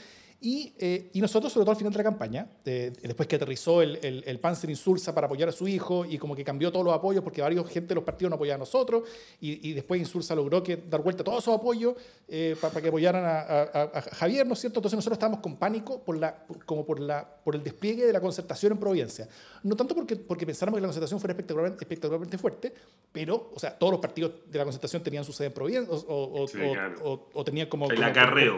[0.41, 3.83] Y, eh, y nosotros, sobre todo al final de la campaña, de- después que aterrizó
[3.83, 6.85] el, el, el Panzer Insulza para apoyar a su hijo y como que cambió todos
[6.85, 9.05] los apoyos porque varios gente de los partidos no apoyaban a nosotros,
[9.41, 11.95] y, y después Insulza logró que, dar vuelta a todos esos apoyos
[12.61, 14.79] para que apoyaran a, a- Javier, ¿no es cierto?
[14.81, 18.21] Entonces nosotros estábamos con pánico por la, como por la por el despliegue de la
[18.21, 19.29] concertación en Providencia.
[19.63, 22.73] No tanto porque, porque pensáramos que la concertación fuera espectacularmente, espectacularmente fuerte,
[23.13, 26.47] pero, o sea, todos los partidos de la concertación tenían su sede en Providencia o,
[27.35, 27.87] o, tenían como,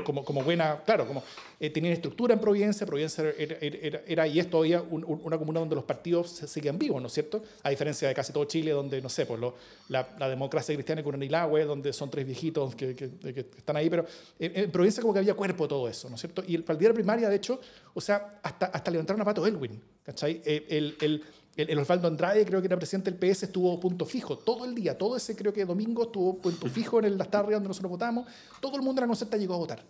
[0.05, 1.23] como, como, buena, claro, como
[1.59, 5.85] eh, tenían estructura en Providencia, Providencia era, era, y es todavía una comuna donde los
[5.85, 7.43] partidos se siguen vivos, ¿no es cierto?
[7.65, 9.55] A diferencia de casi todo Chile, donde, no sé, pues lo,
[9.89, 13.11] la, la, democracia cristiana con Anilagüe, donde son tres viejitos que, que,
[13.57, 14.07] están ahí, pero
[14.39, 16.43] en, Providencia como que había cuerpo todo eso, ¿no es cierto?
[16.47, 17.61] Y el, para el día de primaria, de hecho,
[17.95, 20.43] o sea, hasta, hasta levantaron a Pato Elwin, ¿cachai?
[20.45, 21.25] Eh, el, el,
[21.57, 24.99] el, Osvaldo Andrade, creo que era presidente del PS, estuvo punto fijo todo el día,
[24.99, 28.27] todo ese creo que domingo estuvo punto fijo en las tardes donde nosotros votamos.
[28.61, 29.83] Todo el mundo en la concerta llegó a votar.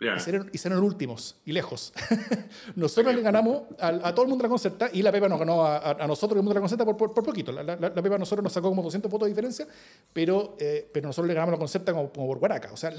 [0.00, 1.92] Y, serán, y los últimos y lejos.
[2.76, 5.64] nosotros le ganamos a, todo el mundo de la concerta y la Pepa nos ganó
[5.64, 7.52] a, nosotros, el mundo de la concerta, por, por, poquito.
[7.52, 9.66] La, la, Pepa a nosotros nos sacó como 200 votos de diferencia,
[10.12, 12.72] pero, eh, pero nosotros le ganamos la concerta como, por Guaraca.
[12.72, 12.92] O sea,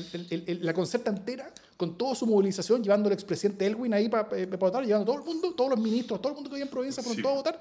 [0.48, 5.06] la concerta entera, con toda su movilización, llevando al expresidente Elwin ahí para votar, llevando
[5.06, 7.34] todo el mundo, todos los ministros, todo el mundo que había en provincia, fueron todos
[7.34, 7.60] a votar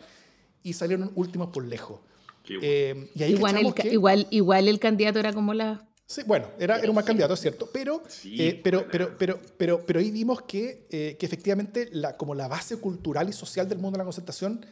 [0.63, 2.01] y salieron últimos por lejos.
[2.49, 6.79] Eh, y ahí igual, el, igual, igual el candidato era como la Sí, bueno, era,
[6.79, 10.43] era un mal candidato, es cierto, pero, eh, pero, pero, pero, pero, pero, ahí vimos
[10.43, 14.05] que, eh, que efectivamente la, como la base cultural y social del mundo de la
[14.05, 14.67] concertación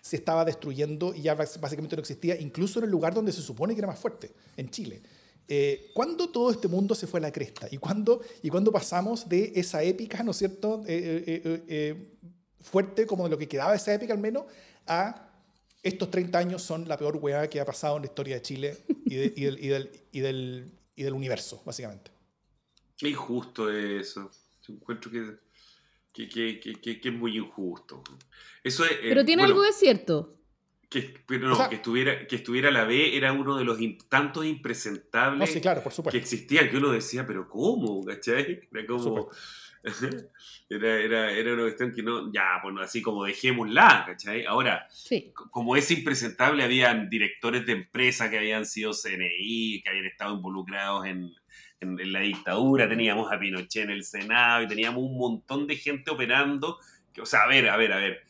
[0.00, 3.74] se estaba destruyendo y ya básicamente no existía, incluso en el lugar donde se supone
[3.74, 5.02] que era más fuerte, en Chile.
[5.48, 7.66] Eh, ¿Cuándo todo este mundo se fue a la cresta?
[7.68, 10.84] ¿Y cuándo, y cuándo pasamos de esa épica, ¿no es cierto?,
[12.60, 14.44] fuerte como de lo que quedaba de esa épica al menos,
[14.86, 15.29] a
[15.82, 18.78] estos 30 años son la peor weá que ha pasado en la historia de Chile
[19.06, 22.10] y, y, del, y, del, y, del, y del universo, básicamente.
[22.96, 24.30] Es injusto eso.
[24.66, 28.02] Yo encuentro que, que, que, que, es muy injusto.
[28.62, 30.36] Eso es, eh, pero tiene algo de cierto.
[30.88, 35.56] Que, pero no, que, estuviera, que estuviera la B era uno de los tantos impresentables
[35.60, 38.04] claro, por que existían, que uno decía, pero ¿cómo?
[38.04, 38.68] ¿Cachai?
[38.72, 39.30] Era como...
[40.68, 44.44] era, era, era, una cuestión que no, ya, bueno, así como dejémosla, ¿cachai?
[44.44, 44.86] Ahora,
[45.50, 51.06] como es impresentable, habían directores de empresa que habían sido CNI, que habían estado involucrados
[51.06, 51.32] en,
[51.80, 56.10] en, la dictadura, teníamos a Pinochet en el Senado y teníamos un montón de gente
[56.10, 56.78] operando,
[57.12, 58.22] que, o sea, a ver, a ver, a ver,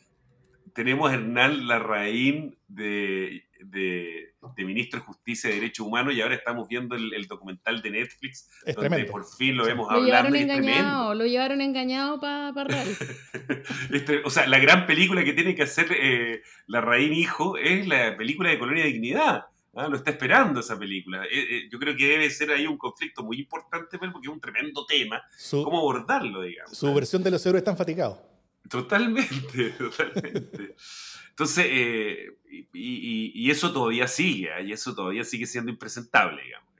[0.73, 6.67] tenemos a Hernán Larraín de de, ministro de Justicia y Derechos Humanos y ahora estamos
[6.67, 11.61] viendo el, documental de Netflix donde por fin lo vemos lo Llevaron engañado, lo llevaron
[11.61, 12.65] engañado para pa
[13.91, 17.87] este, o sea, la gran película que tiene que hacer eh, la Raín Hijo es
[17.87, 19.45] la película de Colonia de Dignidad.
[19.75, 19.87] ¿ah?
[19.87, 21.25] Lo está esperando esa película.
[21.25, 24.39] Eh, eh, yo creo que debe ser ahí un conflicto muy importante porque es un
[24.39, 25.21] tremendo tema.
[25.51, 26.77] ¿Cómo abordarlo, digamos?
[26.77, 28.19] Su versión de los héroes están fatigados.
[28.69, 30.75] Totalmente, totalmente.
[31.31, 32.33] Entonces, eh,
[32.73, 34.65] y, eso todavía sigue, ¿eh?
[34.65, 36.71] y eso todavía sigue siendo impresentable, digamos.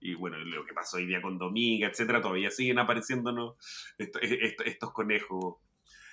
[0.00, 3.54] Y bueno, lo que pasó hoy día con Dominga, etcétera, todavía siguen apareciéndonos
[3.96, 5.56] estos, conejos.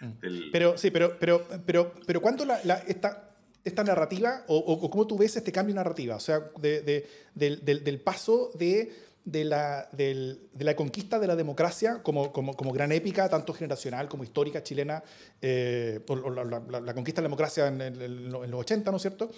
[0.01, 0.51] Mm.
[0.51, 5.35] Pero sí, pero, pero, pero, pero ¿cuánto la, esta, esta narrativa, o, cómo tú ves
[5.35, 6.15] este cambio narrativa?
[6.15, 12.31] O sea, del, del paso de de la, de la conquista de la democracia como,
[12.31, 15.03] como, gran épica, tanto generacional como histórica chilena,
[15.41, 19.29] eh, la, conquista de la democracia en, los 80, ¿no es cierto?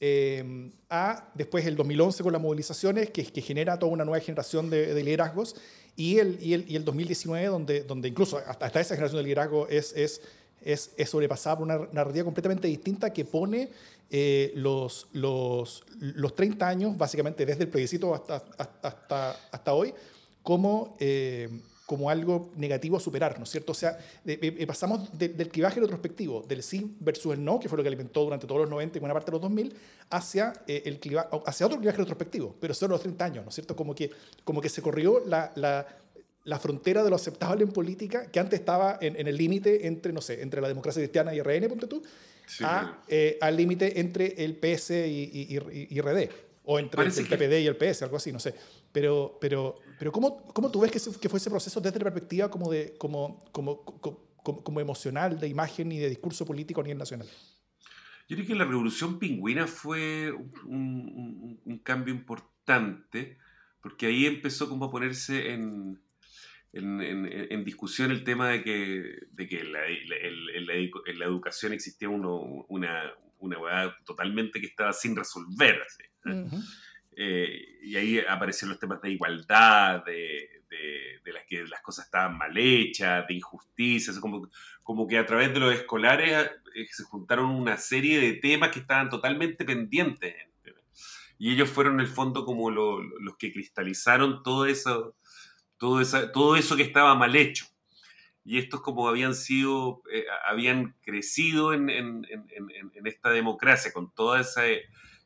[0.00, 4.70] Eh, a después el 2011 con las movilizaciones que, que genera toda una nueva generación
[4.70, 5.56] de, liderazgos
[5.96, 9.24] y el, y el, y el 2019 donde, donde incluso hasta, hasta, esa generación de
[9.24, 10.20] liderazgo es,
[10.62, 13.70] es, es sobrepasada por una narrativa completamente distinta que pone
[14.10, 19.92] eh, los, los, los 30 años, básicamente desde el plebiscito hasta, hasta, hasta hoy,
[20.42, 21.48] como, eh,
[21.84, 23.72] como algo negativo a superar, ¿no es cierto?
[23.72, 23.98] O sea,
[24.66, 28.46] pasamos del clivaje retrospectivo, del sí versus el no, que fue lo que alimentó durante
[28.46, 29.74] todos los 90 y buena parte de los 2000,
[30.10, 31.00] hacia, eh, el
[31.46, 33.76] hacia otro clivaje retrospectivo, pero solo los 30 años, ¿no cierto?
[33.76, 34.10] Como que,
[34.44, 35.86] como que se corrió la
[36.48, 40.14] la frontera de lo aceptable en política, que antes estaba en, en el límite entre,
[40.14, 42.02] no sé, entre la democracia cristiana y RN, ponte tú,
[43.06, 46.30] eh, al límite entre el PS y, y, RD,
[46.64, 48.54] o entre el, PPD y el PS, algo así, no sé.
[48.90, 52.50] Pero, pero, pero ¿cómo, ¿cómo tú ves que, que fue ese proceso desde la perspectiva
[52.50, 56.96] como, de, como, como, como, como, emocional, de imagen y de discurso político a nivel
[56.96, 57.28] nacional?
[58.26, 60.32] Yo creo que la revolución pingüina fue
[60.64, 63.36] un, un cambio importante,
[63.82, 66.00] porque ahí empezó como a ponerse en,
[66.72, 69.72] en, discusión el tema de que, de que en,
[70.66, 75.82] la, educación existía uno, una, una totalmente que estaba sin resolver.
[77.20, 80.62] Eh, y ahí aparecieron los temas de igualdad, de,
[81.24, 84.48] de, las que las cosas estaban mal hechas, de injusticias, como,
[84.82, 88.80] como que a través de los escolares eh, se juntaron una serie de temas que
[88.80, 90.34] estaban totalmente pendientes.
[91.40, 95.14] Y ellos fueron en el fondo como los que cristalizaron todo eso
[95.78, 97.66] todo, todo eso que estaba mal hecho.
[98.44, 104.40] y estos como habían sido, eh, habían crecido en, en, en, esta democracia, con toda
[104.40, 104.62] esa...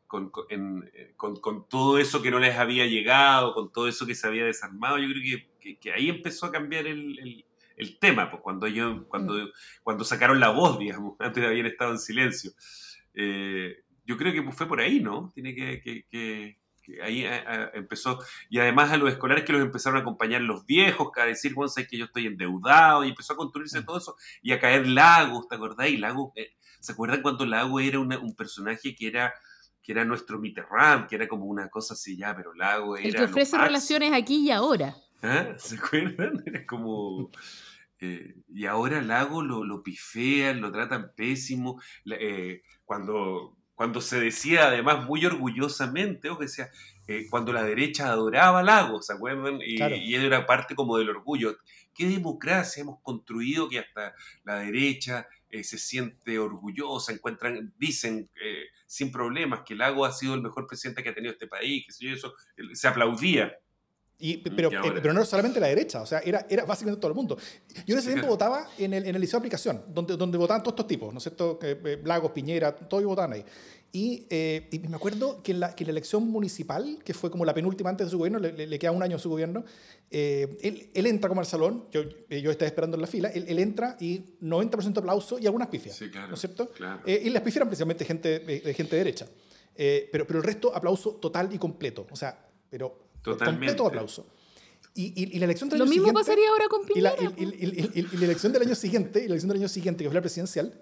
[0.06, 4.26] Con, con, con, todo eso que no les había llegado, con todo eso que se
[4.26, 5.22] había desarmado, yo creo
[5.58, 8.66] que, que, ahí empezó a cambiar el, el, el tema, pues cuando
[9.08, 9.52] cuando, mm.
[9.82, 12.52] cuando sacaron la voz, digamos, antes de haber estado en silencio.
[13.14, 15.30] Eh, yo creo que fue por ahí, ¿no?
[15.34, 16.58] Tiene que, que,
[17.02, 18.18] ahí eh, eh, empezó.
[18.50, 21.68] Y además a los escolares que los empezaron a acompañar los viejos, a decir, bueno,
[21.68, 23.84] sabes que yo estoy endeudado, y empezó a construirse mm.
[23.84, 25.88] todo eso, y a caer Lagos, ¿te acordás?
[25.88, 26.32] Y Lagos,
[26.80, 29.32] ¿se acuerdan cuando Lagos era un personaje que era
[29.82, 33.08] que era nuestro Mitterrand, que era como una cosa así ya, pero Lago era...
[33.08, 34.94] El que ofrece relaciones aquí y ahora.
[35.22, 35.54] ¿Ah?
[35.58, 36.42] ¿Se acuerdan?
[36.46, 37.30] Era como...
[38.00, 41.80] Eh, y ahora Lago lo, lo pifean, lo tratan pésimo.
[42.06, 46.70] Eh, cuando, cuando se decía, además, muy orgullosamente, o que decía,
[47.06, 49.60] eh, cuando la derecha adoraba a Lago, ¿se acuerdan?
[49.60, 51.56] Y, y él era parte como del orgullo.
[51.94, 58.30] ¿Qué democracia hemos construido que hasta la derecha se siente orgullosa, encuentran, dicen
[58.86, 62.12] sin problemas que Lago ha sido el mejor presidente que ha tenido este país, que
[62.12, 62.34] eso,
[62.74, 63.56] se aplaudía.
[64.24, 67.16] Y, pero, eh, pero no solamente la derecha, o sea, era, era básicamente todo el
[67.16, 67.36] mundo.
[67.84, 70.62] Yo en ese tiempo votaba en el, en el liceo de aplicación, donde, donde votaban
[70.62, 71.58] todos estos tipos, ¿no es cierto?
[71.60, 73.44] Eh, Lagos, Piñera, todos votaban ahí.
[73.90, 77.44] Y, eh, y, me acuerdo que en, la, que la elección municipal, que fue como
[77.44, 79.64] la penúltima antes de su gobierno, le, queda un año a su gobierno,
[80.08, 83.58] él, él, entra como al salón, yo, yo estaba esperando en la fila, él, él
[83.58, 86.68] entra y 90% aplauso y algunas pifias, sí, claro, ¿no es cierto?
[86.68, 87.02] Claro.
[87.06, 89.26] y las pifias eran precisamente gente, de gente derecha.
[89.74, 92.38] pero, pero el resto, aplauso total y completo, o sea,
[92.70, 93.66] pero Totalmente.
[93.66, 94.26] completo aplauso.
[94.94, 97.14] Y, la elección del Lo año mismo siguiente, pasaría ahora con Piñera.
[97.18, 100.20] Y la, elección del año siguiente, y la elección del año siguiente, que fue la
[100.20, 100.78] presidencial,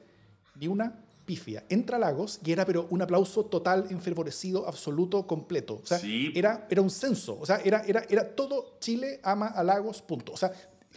[0.57, 1.64] vi una pifia.
[1.68, 5.81] Entra Lagos y era pero un aplauso total, enfervorecido, absoluto, completo.
[5.81, 6.00] O sea,
[6.35, 7.38] era, era un censo.
[7.40, 10.33] O sea, era, era, era todo Chile ama a Lagos, punto.
[10.33, 10.53] O sea,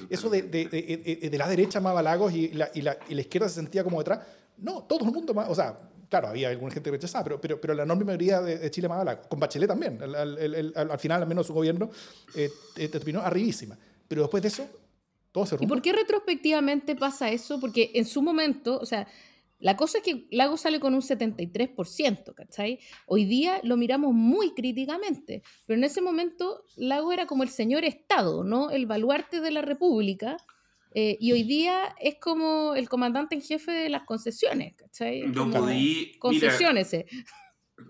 [0.09, 3.13] eso de, de, de, de la derecha amaba a Lagos y la, y, la, y
[3.13, 4.21] la izquierda se sentía como detrás.
[4.57, 5.77] No, todo el mundo, o sea,
[6.09, 9.21] Claro, había alguna gente que rechazaba, pero, pero, pero la enorme mayoría de, Chile amaba
[9.21, 9.99] con Bachelet también.
[10.01, 11.89] Al, final, al menos su gobierno
[12.35, 13.77] eh, eh, terminó arribísima.
[14.07, 14.67] Pero después de eso,
[15.31, 15.65] todo se rompió.
[15.65, 17.59] ¿Y por qué retrospectivamente pasa eso?
[17.59, 19.07] Porque en su momento, o sea,
[19.63, 22.79] la cosa es que Lago sale con un 73%, ¿cachai?
[23.05, 27.85] Hoy día lo miramos muy críticamente, pero en ese momento Lago era como el señor
[27.85, 28.71] Estado, ¿no?
[28.71, 30.35] El baluarte de la República
[30.93, 35.23] eh, y hoy día es como el comandante en jefe de las concesiones, ¿cachai?
[35.27, 36.15] No podí.
[36.19, 36.95] Concesiones.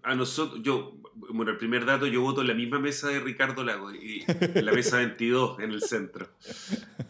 [0.03, 3.63] A nosotros, yo, bueno, el primer dato, yo voto en la misma mesa de Ricardo
[3.63, 6.29] Lago, y, en la mesa 22, en el centro.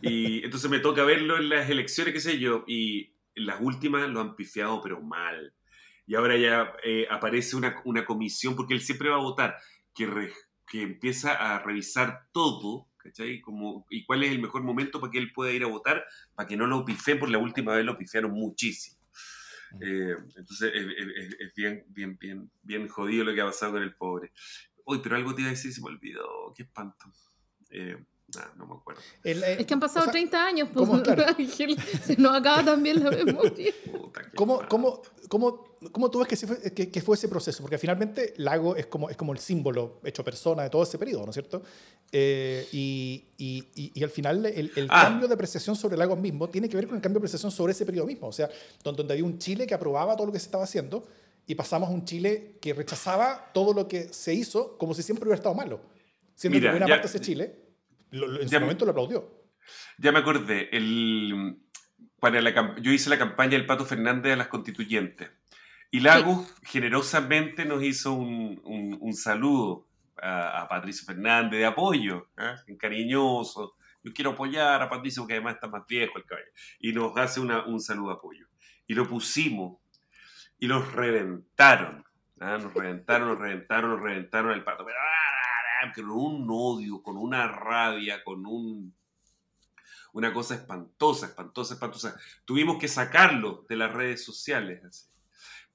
[0.01, 4.09] Y entonces me toca verlo en las elecciones, qué sé yo, y en las últimas
[4.09, 5.53] lo han pifiado, pero mal.
[6.07, 9.57] Y ahora ya eh, aparece una, una, comisión, porque él siempre va a votar,
[9.93, 10.31] que,
[10.67, 13.41] que empieza a revisar todo ¿cachai?
[13.41, 16.05] Como, ¿Y cuál es el mejor momento para que él pueda ir a votar?
[16.35, 18.97] Para que no lo pifeen, porque la última vez lo pifiaron muchísimo.
[19.73, 19.83] Mm.
[19.83, 24.31] Eh, entonces es, bien, bien, bien, bien jodido lo que ha pasado con el pobre.
[24.85, 26.53] Uy, pero algo te iba a decir, se me olvidó.
[26.55, 27.11] Qué espanto.
[27.69, 27.97] Eh,
[28.55, 29.01] no me acuerdo.
[29.23, 30.89] Eh, es que han pasado 30 años, pues,
[32.03, 33.73] se nos acaba también la memoria.
[34.35, 37.61] ¿Cómo, cómo, cómo, cómo, tú ves que fue, que, fue, ese proceso?
[37.61, 41.25] Porque finalmente Lago es como, es como el símbolo hecho persona de todo ese periodo,
[41.25, 41.61] ¿no es cierto?
[42.11, 45.03] Eh, y, y, y, al final el, el ah.
[45.03, 47.71] cambio de apreciación sobre Lagos mismo tiene que ver con el cambio de apreciación sobre
[47.73, 48.27] ese periodo mismo.
[48.27, 48.49] O sea,
[48.83, 51.07] donde, donde había un Chile que aprobaba todo lo que se estaba haciendo
[51.45, 55.25] y pasamos a un Chile que rechazaba todo lo que se hizo como si siempre
[55.25, 55.81] hubiera estado malo.
[56.35, 57.62] Siendo Mira, que buena parte de ese Chile
[58.13, 59.43] en ese momento lo aplaudió.
[59.97, 60.69] Ya me acordé.
[60.71, 61.57] El,
[62.19, 65.29] para la, yo hice la campaña del Pato Fernández a las constituyentes.
[65.91, 68.59] Y Lagos generosamente nos hizo un,
[68.99, 69.87] un, saludo
[70.19, 72.77] a, Patricio Fernández de apoyo, ¿eh?
[72.77, 73.75] cariñoso.
[74.03, 76.47] Yo quiero apoyar a Patricio porque además está más viejo el caballo.
[76.79, 78.47] Y nos hace una, un saludo de apoyo.
[78.87, 79.77] Y lo pusimos
[80.57, 82.03] y los reventaron.
[82.39, 82.57] ¿ah?
[82.57, 84.85] Nos reventaron, nos reventaron, nos reventaron el pato.
[84.85, 84.97] Pero,
[85.91, 88.95] con un odio, con una rabia, con un,
[90.13, 92.19] una cosa espantosa, espantosa, espantosa.
[92.45, 95.09] Tuvimos que sacarlo de las redes sociales.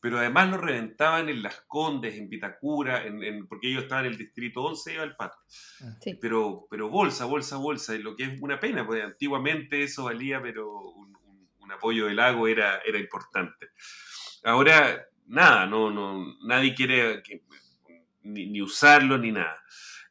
[0.00, 4.18] Pero además lo reventaban en Las Condes, en Vitacura, en, porque ellos estaban en el
[4.18, 5.38] distrito 11 iba el pato.
[5.82, 5.96] Ah.
[6.20, 10.40] Pero, pero bolsa, bolsa, bolsa, y lo que es una pena, porque antiguamente eso valía,
[10.40, 11.08] pero un,
[11.70, 13.68] apoyo del lago era, era importante.
[14.42, 17.22] Ahora, nada, no, no, nadie quiere
[18.22, 19.62] ni, ni usarlo ni nada.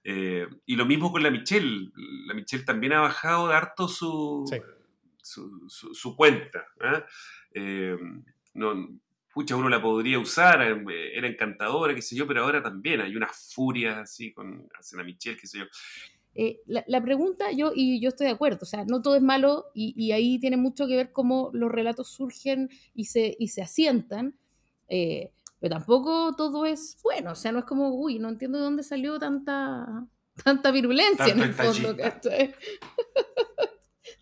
[0.10, 1.91] Eh, y lo mismo con la Michelle.
[2.28, 4.46] La Michelle también ha bajado harto su,
[5.21, 6.65] su, cuenta.
[6.79, 7.06] ¿ah?
[7.54, 7.98] Eh,
[8.54, 9.00] no,
[9.34, 13.17] pucha, uno la podría usar, eh, era encantadora, qué sé yo, pero ahora también hay
[13.17, 15.65] una furia así con la Michelle, qué sé yo.
[16.34, 19.65] Eh, la, pregunta, yo, y yo estoy de acuerdo, o sea, no todo es malo
[19.73, 24.38] y, ahí tiene mucho que ver cómo los relatos surgen y se, y se asientan,
[24.88, 28.63] eh, pero tampoco todo es bueno, o sea, no es como, uy, no entiendo de
[28.63, 30.08] dónde salió tanta,
[30.43, 31.93] tanta virulencia en el fondo.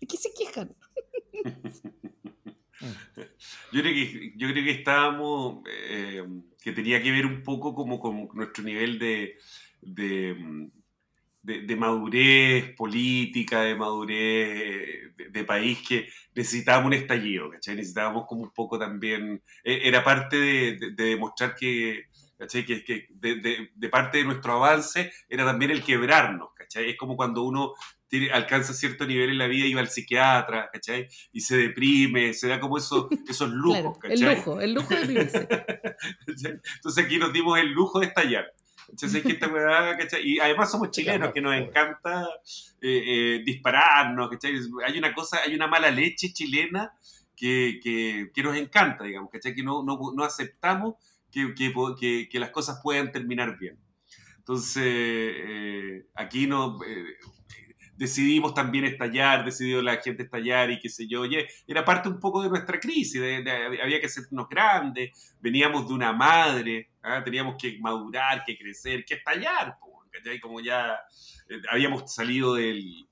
[0.00, 0.74] ¿De qué se quejan?
[3.72, 6.22] Yo creo que, yo creo que estábamos, eh,
[6.62, 9.38] que tenía que ver un poco como con nuestro nivel de,
[9.80, 10.68] de,
[11.46, 17.76] de, madurez política, de madurez de, país, que necesitábamos un estallido, ¿cachai?
[17.76, 22.64] Necesitábamos como un poco también, e, era parte de, demostrar que, ¿cachai?
[22.64, 26.90] Que, que de, parte de nuestro avance era también el quebrarnos, ¿cachai?
[26.90, 27.74] Es como cuando uno
[28.32, 31.08] alcanza cierto nivel en la vida y va al psiquiatra, ¿cachai?
[31.32, 34.18] Y se deprime, se da como esos, esos lujos, ¿cachai?
[34.18, 35.48] El lujo, el lujo de deprimirse.
[36.26, 38.52] Entonces aquí nos dimos el lujo de estallar.
[38.88, 39.48] Entonces, que esta
[39.98, 40.22] ¿cachai?
[40.24, 42.28] Y además somos chilenos, que nos encanta
[42.80, 44.54] eh, eh, dispararnos, ¿cachai?
[44.86, 46.92] Hay una cosa, hay una mala leche chilena
[47.34, 49.54] que, que, que nos encanta, digamos, ¿cachai?
[49.54, 50.94] Que no, no, no aceptamos
[51.30, 53.78] que, que, que, las cosas puedan terminar bien.
[54.38, 56.78] Entonces, eh, aquí no,
[57.96, 61.22] decidimos también estallar, decidió la gente estallar y qué sé yo.
[61.22, 66.12] Oye, era parte un poco de nuestra crisis, había que hacernos grandes, veníamos de una
[66.12, 67.22] madre, ¿ah?
[67.24, 69.76] teníamos que madurar, que crecer, que estallar,
[70.40, 70.98] como ya
[71.48, 73.06] eh, habíamos salido del,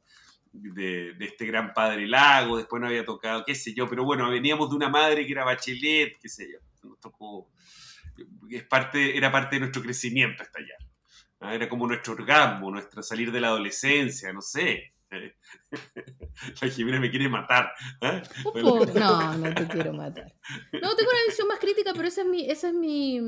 [0.52, 4.70] de, este gran padre lago, después no había tocado, qué sé yo, pero bueno, veníamos
[4.70, 7.50] de una madre que era bachelet, qué sé yo, nos tocó,
[8.50, 10.78] es parte, era parte de nuestro crecimiento estallar.
[11.44, 14.94] Ah, era como nuestro orgasmo, nuestro salir de la adolescencia, no sé.
[16.62, 17.70] La Jimena me quiere matar.
[18.00, 18.22] ¿ah?
[18.54, 20.34] No, no te quiero matar.
[20.72, 23.20] No, tengo una visión más crítica, pero esa es mi, esa es mi,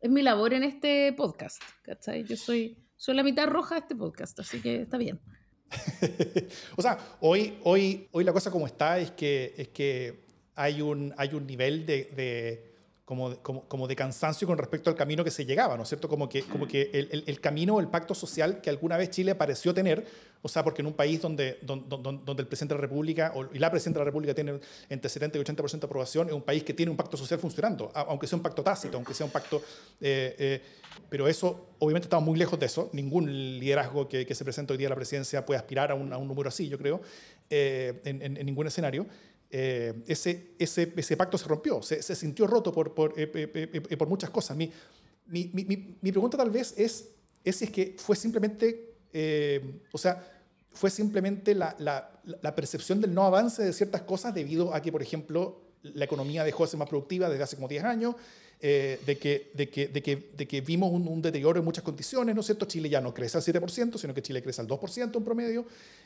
[0.00, 1.62] es mi labor en este podcast.
[1.82, 2.24] ¿cachai?
[2.24, 5.20] Yo soy, soy la mitad roja de este podcast, así que está bien.
[6.76, 11.12] o sea, hoy, hoy, hoy la cosa como está es que, es que hay, un,
[11.18, 12.67] hay un nivel de
[13.08, 16.10] como, como, como, de cansancio con respecto al camino que se llegaba, ¿no es cierto?
[16.10, 19.34] Como que, como que el, el, camino o el pacto social que alguna vez Chile
[19.34, 20.04] pareció tener,
[20.42, 23.48] o sea, porque en un país donde, donde, donde el presidente de la República o,
[23.50, 26.42] y la presidenta de la República tiene entre 70 y 80% de aprobación, es un
[26.42, 29.32] país que tiene un pacto social funcionando, aunque sea un pacto tácito, aunque sea un
[29.32, 29.62] pacto...
[30.02, 30.62] Eh, eh,
[31.08, 32.90] pero eso, obviamente estamos muy lejos de eso.
[32.92, 36.12] Ningún liderazgo que, que se presenta hoy día a la presidencia puede aspirar a un,
[36.12, 37.00] a un número así, yo creo,
[37.48, 39.06] eh, en, en, en ningún escenario.
[39.50, 43.96] Eh, ese, ese, ese, pacto se rompió, se, se sintió roto por, por, eh, eh,
[43.96, 44.54] por muchas cosas.
[44.54, 44.70] Mi,
[45.26, 45.64] mi, mi,
[46.02, 47.08] mi, pregunta tal vez es,
[47.42, 48.92] es si es que fue simplemente,
[49.92, 50.22] o sea,
[50.72, 52.10] fue simplemente la, la,
[52.42, 56.44] la, percepción del no avance de ciertas cosas debido a que, por ejemplo, la economía
[56.44, 58.16] dejó de ser más productiva desde hace como 10 años,
[58.60, 62.34] de, que, de, que, de, que, de, que, vimos un, un, deterioro en muchas condiciones,
[62.34, 62.66] ¿no es cierto?
[62.66, 65.64] Chile ya no crece al 7%, sino que Chile crece al 2% en promedio,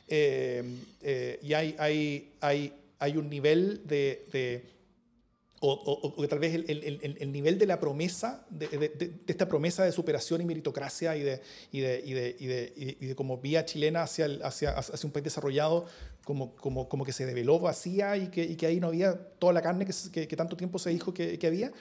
[0.08, 4.64] y hay, hay, hay hay un nivel de,
[5.58, 10.40] o, tal vez el, el, nivel de la promesa, de, de, esta promesa de superación
[10.40, 11.42] y meritocracia y de,
[11.72, 15.86] y de, y de, como vía chilena hacia, hacia, hacia, un país desarrollado,
[16.24, 19.52] como, como, como que se develó vacía y que, y que ahí no había toda
[19.52, 21.72] la carne que, que, tanto tiempo se dijo que, que, había,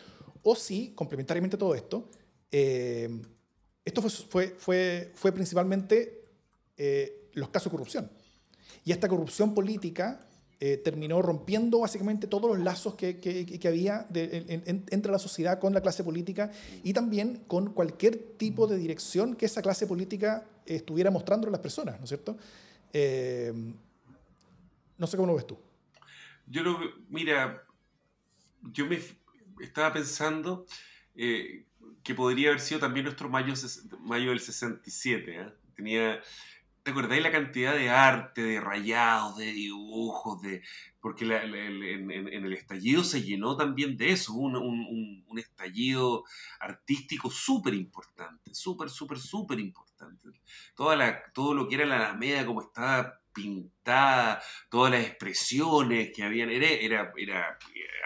[0.41, 2.09] o si, complementariamente a todo esto,
[2.51, 3.09] eh,
[3.85, 6.23] esto fue, fue, fue, fue principalmente
[6.77, 8.11] eh, los casos de corrupción.
[8.83, 10.27] Y esta corrupción política
[10.63, 15.81] eh, terminó rompiendo básicamente todos los lazos que, que, había entre la sociedad con la
[15.81, 16.51] clase política
[16.83, 21.61] y también con cualquier tipo de dirección que esa clase política estuviera mostrando a las
[21.61, 22.37] personas, ¿no es cierto?
[22.93, 23.51] Eh,
[24.99, 25.57] no sé cómo lo ves tú.
[26.45, 26.77] Yo lo,
[27.09, 27.63] mira,
[28.61, 28.99] yo me
[29.61, 30.67] estaba pensando
[31.15, 31.65] eh,
[32.03, 33.55] que podría haber sido también nuestro mayo,
[34.01, 35.53] mayo del 67.
[35.75, 36.21] Tenía
[36.83, 40.41] ¿Te acordáis la cantidad de arte, de rayados, de dibujos?
[40.41, 40.63] De,
[40.99, 42.11] porque en,
[42.45, 46.23] el estallido se llenó también de eso, un, un, un estallido
[46.59, 50.29] artístico súper importante, súper, súper, súper importante.
[50.75, 56.23] Toda la, todo lo que era la Alameda, como estaba pintada, todas las expresiones que
[56.23, 57.57] habían, era, era, era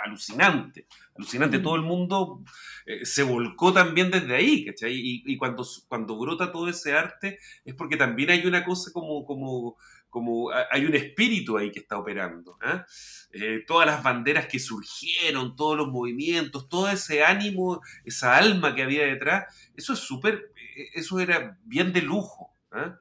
[0.03, 1.59] alucinante, alucinante.
[1.59, 2.43] Todo el mundo
[2.85, 4.93] eh, se volcó también desde ahí, ¿cachai?
[4.93, 9.25] Y, y, cuando, cuando brota todo ese arte es porque también hay una cosa como,
[9.25, 9.77] como,
[10.15, 12.57] como hay un espíritu ahí que está operando.
[12.61, 12.85] ¿ah?
[13.31, 18.83] Eh, todas las banderas que surgieron, todos los movimientos, todo ese ánimo, esa alma que
[18.83, 22.55] había detrás, eso es súper, eh, eso era bien de lujo.
[22.71, 22.97] ¿ah?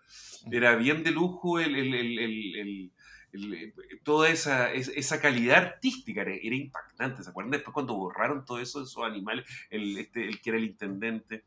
[0.51, 2.90] Era bien de lujo el, el, el,
[3.32, 3.72] eh,
[4.03, 7.22] toda esa, esa calidad artística era, impactante.
[7.22, 9.45] ¿Se acuerdan después cuando borraron todo eso, esos animales?
[9.70, 11.45] El, este, el que era el intendente,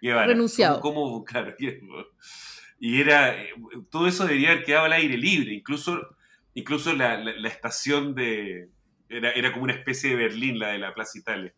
[0.00, 0.26] Guevara.
[0.26, 0.80] Renunciado.
[0.80, 1.54] ¿Cómo, claro,
[2.80, 3.50] y era, eh,
[3.90, 6.16] todo eso debería haber quedado al aire libre, incluso,
[6.54, 8.68] incluso la, la, estación de,
[9.08, 11.52] era, era, como una especie de Berlín, la de la Plaza Italia.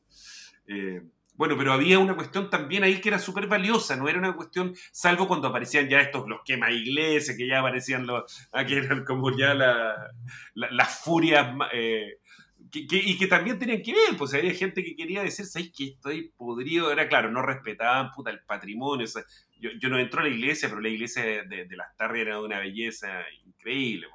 [0.67, 1.03] Eh,
[1.43, 4.77] bueno, pero había una cuestión también ahí que era súper valiosa, no era una cuestión,
[4.93, 9.37] salvo cuando aparecían ya estos, los quema iglesias, que ya aparecían los, aquí eran como
[9.37, 9.97] ya las
[10.55, 12.21] la, furias, eh,
[12.73, 16.33] y que también tenían que ver, pues había gente que quería decir, ¿sabes que estoy
[16.37, 16.93] podrido?
[16.93, 19.05] Era claro, no respetaban puta el patrimonio.
[19.59, 22.45] yo, yo, no entro a la iglesia, pero la iglesia de, las Tarrias era de
[22.45, 23.09] una belleza
[23.45, 24.07] increíble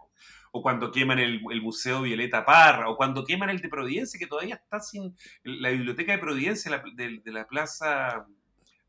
[0.51, 4.55] o cuando queman el, Museo Violeta Parra, o cuando queman el de Providencia, que todavía
[4.55, 8.25] está sin la biblioteca de Providencia de, la plaza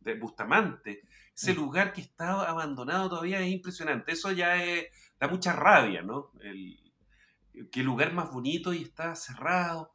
[0.00, 1.02] de Bustamante.
[1.34, 1.56] Ese mm.
[1.56, 4.12] lugar que está abandonado todavía es impresionante.
[4.12, 4.56] Eso ya
[5.20, 6.32] da mucha rabia, ¿no?
[6.40, 6.78] El,
[7.70, 9.92] qué lugar más bonito y está cerrado.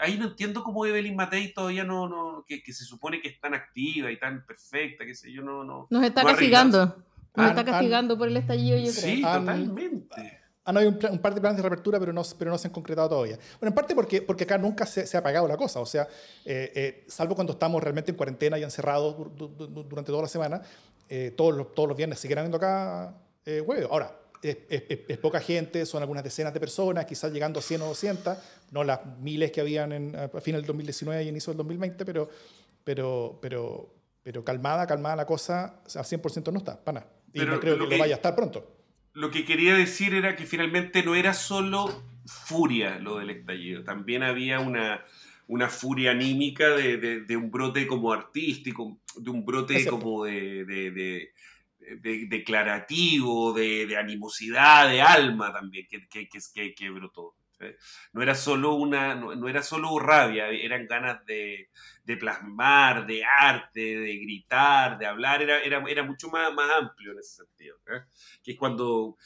[0.00, 3.54] Ahí no entiendo cómo Evelyn Matei todavía no, no que, se supone que es tan
[3.54, 5.86] activa y tan perfecta, que sé yo, no, no.
[5.90, 7.04] Nos está castigando.
[7.34, 8.92] Nos está castigando por el estallido, yo creo.
[8.92, 12.66] Sí, totalmente han habido un, par de planes de reapertura, pero no, pero no se
[12.66, 13.38] han concretado todavía.
[13.60, 16.08] Bueno, en parte porque, porque acá nunca se, se ha apagado la cosa, o sea,
[16.44, 20.60] eh, eh, salvo cuando estamos realmente en cuarentena y encerrados durante toda la semana,
[21.08, 23.14] eh, todos, los, todos los viernes siguen viendo acá
[23.46, 23.88] huevos.
[23.92, 24.12] Ahora,
[24.42, 28.36] es, es, poca gente, son algunas decenas de personas, quizás llegando a 100 o 200,
[28.72, 32.28] no las miles que habían en, a final del 2019 y inicio del 2020, pero,
[32.82, 37.12] pero, pero, pero calmada, calmada la cosa, al 100% no está, para nada.
[37.32, 38.75] Y no creo que lo vaya a estar pronto
[39.16, 44.22] lo que quería decir era que finalmente no era solo furia lo del estallido, también
[44.22, 45.04] había una,
[45.46, 51.32] una furia anímica de, de, un brote como artístico, de un brote como de, de
[52.26, 57.34] declarativo, de, animosidad, de alma también, que, que, que, que brotó.
[58.12, 61.70] No era solo una, no, era solo rabia, eran ganas de,
[62.18, 67.18] plasmar, de arte, de gritar, de hablar, era, era, era mucho más, más amplio en
[67.18, 67.78] ese sentido.
[68.42, 69.16] Que es cuando,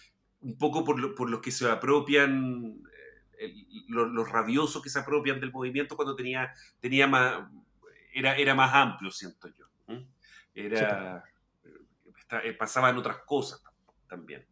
[0.40, 2.82] un poco por lo, por los que se apropian,
[3.38, 3.52] eh,
[3.88, 7.48] los, rabiosos que se apropian del movimiento cuando tenía, tenía más,
[8.12, 9.66] era, era más amplio, siento yo.
[10.54, 11.24] Era,
[12.44, 13.62] eh, pasaban otras cosas
[14.08, 14.46] también.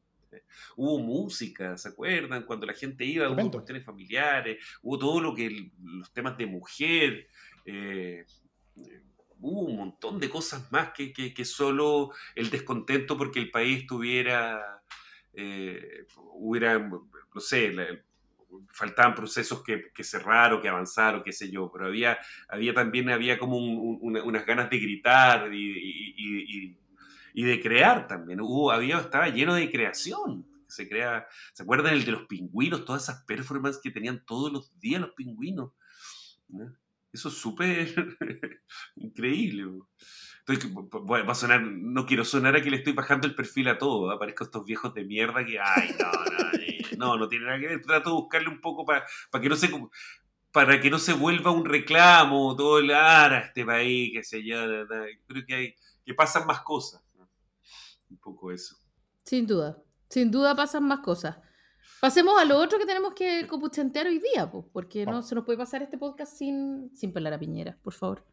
[0.76, 2.44] Hubo música, ¿se acuerdan?
[2.44, 7.28] Cuando la gente iba, hubo cuestiones familiares, hubo todo lo que los temas de mujer,
[7.64, 8.24] eh,
[9.40, 14.82] hubo un montón de cosas más que, que, solo el descontento porque el país tuviera,
[15.32, 17.74] eh, hubiera, no sé,
[18.72, 22.18] faltaban procesos que, que, cerrar o que avanzar o qué sé yo, pero había,
[22.48, 26.76] había también había como unas ganas de gritar y y
[27.34, 28.40] de crear también.
[28.40, 30.46] Hubo, había, estaba lleno de creación.
[30.66, 32.84] Se crea, ¿se acuerdan el de los pingüinos?
[32.84, 35.72] Todas esas performances que tenían todos los días los pingüinos.
[37.12, 37.88] Eso es súper
[38.96, 39.64] increíble.
[40.46, 43.78] Entonces, va a sonar, no quiero sonar a que le estoy bajando el perfil a
[43.78, 44.10] todo.
[44.10, 47.82] Aparezco estos viejos de mierda que, ay, no, no, no, no tiene nada que ver.
[47.82, 49.70] Trato de buscarle un poco para, para que no se
[50.50, 54.42] para que no se vuelva un reclamo todo el ara a este país, que se
[54.42, 54.56] yo.
[55.26, 55.74] Creo que hay,
[56.04, 57.02] que pasan más cosas
[58.10, 58.76] un poco eso.
[59.24, 61.36] Sin duda, sin duda pasan más cosas.
[62.00, 65.44] Pasemos a lo otro que tenemos que copuchentear hoy día, pues, porque no se nos
[65.44, 68.24] puede pasar este podcast sin, sin pelar a Piñera, por favor.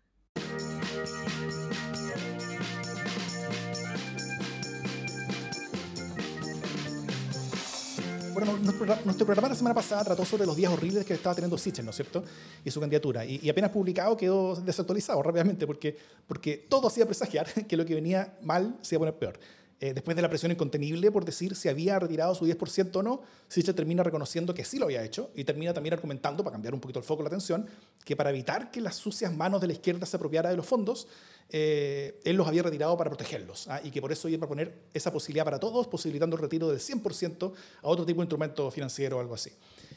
[8.36, 8.58] Bueno,
[9.06, 11.92] nuestro, programa la semana pasada trató sobre los días horribles que estaba teniendo Sichel, ¿no
[11.92, 12.22] es cierto?
[12.66, 13.26] Y su candidatura.
[13.26, 15.98] Y, apenas publicado quedó desactualizado rápidamente porque,
[16.28, 19.40] porque todo hacía presagiar que lo que venía mal se iba a poner peor.
[19.82, 23.22] Eh, después de la presión incontenible por decir si había retirado su 10% o no,
[23.50, 26.80] Sichel termina reconociendo que sí lo había hecho y termina también argumentando, para cambiar un
[26.80, 27.68] poquito el foco la atención,
[28.06, 31.08] que para evitar que las sucias manos de la izquierda se apropiara de los fondos,
[31.50, 33.82] eh, él los había retirado para protegerlos ¿ah?
[33.84, 36.80] y que por eso iba a poner esa posibilidad para todos, posibilitando el retiro del
[36.80, 39.52] 100% a otro tipo de instrumento financiero o algo así.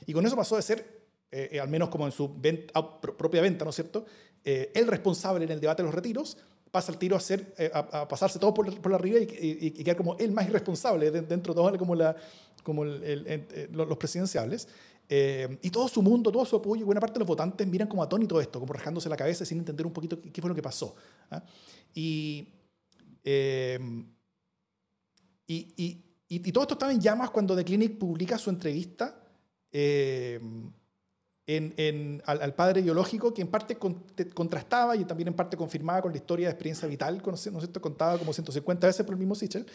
[0.06, 2.34] Y con eso pasó de ser, eh, al menos como en su
[3.00, 4.06] propia venta, ¿no es cierto?,
[4.44, 6.38] el responsable en el debate de los retiros
[6.70, 9.96] pasa el tiro a, hacer, eh, a, pasarse todo por, por arriba y, y, quedar
[9.96, 12.16] como el más irresponsable dentro de todo como, la,
[12.62, 14.68] como el, los presidenciables.
[15.10, 18.02] Eh, y todo su mundo, todo su apoyo, buena parte de los votantes miran como
[18.02, 20.94] atónito esto, como rajándose la cabeza sin entender un poquito qué, fue lo que pasó.
[21.30, 21.42] ¿ah?
[21.94, 22.46] Y,
[23.24, 23.78] eh,
[25.46, 29.22] y, y, y, todo esto estaba en llamas cuando The Clinic publica su entrevista
[31.48, 33.78] en, al, padre biológico, que en parte
[34.34, 37.80] contrastaba y también en parte confirmaba con la historia de experiencia vital, ¿no es cierto?
[37.80, 39.66] contada como 150 veces por el mismo Sichel,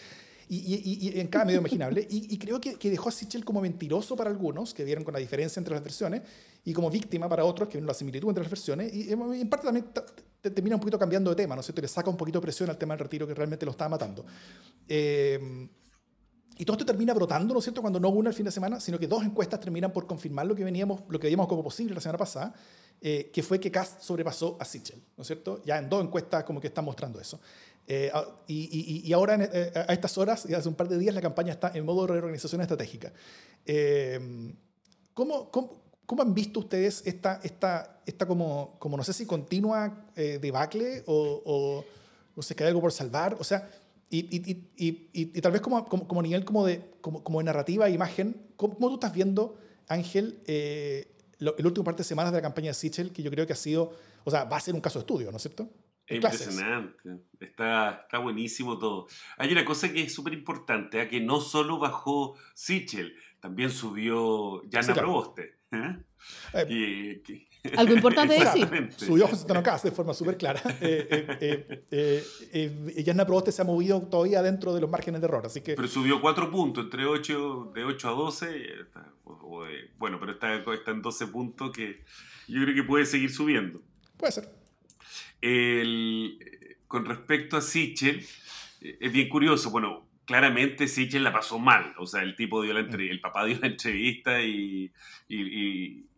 [0.47, 2.05] y, y, en cada medio imaginable.
[2.11, 5.19] Y, creo que, que, dejó a Sichel como mentiroso para algunos, que vieron con la
[5.19, 6.21] diferencia entre las versiones,
[6.63, 9.65] y como víctima para otros, que vieron la similitud entre las versiones, y en parte
[9.65, 9.87] también
[10.41, 11.81] termina un poquito cambiando de tema, ¿no es cierto?
[11.81, 13.89] Y le saca un poquito de presión al tema del retiro que realmente lo estaba
[13.89, 14.23] matando.
[14.87, 15.67] Eh,
[16.57, 18.79] y todo esto termina brotando, ¿no es cierto?, cuando no una el fin de semana,
[18.79, 21.95] sino que dos encuestas terminan por confirmar lo que, veníamos, lo que veíamos como posible
[21.95, 22.53] la semana pasada,
[23.01, 25.61] eh, que fue que Cast sobrepasó a Sichel, ¿no es cierto?
[25.65, 27.39] Ya en dos encuestas como que están mostrando eso.
[27.85, 28.11] Eh,
[28.47, 31.51] y, y, ahora, eh, a estas horas, y hace un par de días, la campaña
[31.51, 33.11] está en modo de reorganización estratégica.
[35.13, 40.05] ¿cómo, cómo, cómo, han visto ustedes esta, esta, esta como, como, no sé si continua
[40.15, 41.85] debacle o, o,
[42.35, 43.35] o se cae algo por salvar?
[43.37, 43.69] O sea,
[44.17, 47.87] y, y, y, tal vez como, como, como, nivel como de, como, como de narrativa
[47.87, 49.57] e imagen, ¿cómo, tú estás viendo,
[49.87, 51.07] Ángel, eh,
[51.39, 53.57] el último par de semanas de la campaña de Sichel, que yo creo que ha
[53.57, 53.91] sido,
[54.23, 55.67] o sea, va a ser un caso de estudio, ¿no es cierto?
[56.05, 59.07] Es impresionante, está, está buenísimo todo.
[59.37, 61.07] Hay una cosa que es súper importante, ¿eh?
[61.07, 65.57] que no solo bajó Sichel, también subió Jana sí, Proboste.
[65.71, 65.97] ¿eh?
[66.53, 67.47] Eh, que,
[67.77, 68.67] algo importante decir.
[68.97, 70.61] Subió José Antonio Cast de forma súper clara.
[71.45, 75.45] Eh, eh, eh, Yana Proboste se ha movido todavía dentro de los márgenes de error.
[75.45, 75.75] Así que...
[75.75, 78.67] Pero subió cuatro puntos, entre 8, de 8 a 12.
[79.97, 82.03] bueno, pero está, está, en 12 puntos que
[82.47, 83.81] yo creo que puede seguir subiendo.
[84.17, 84.49] Puede ser.
[85.41, 86.37] El,
[86.87, 88.25] con respecto a Sichel,
[88.81, 89.69] es bien curioso.
[89.69, 91.93] Bueno, claramente Sichel la pasó mal.
[91.97, 94.91] O sea, el tipo dio la el papá dio la entrevista y,
[95.27, 96.12] y, y dejó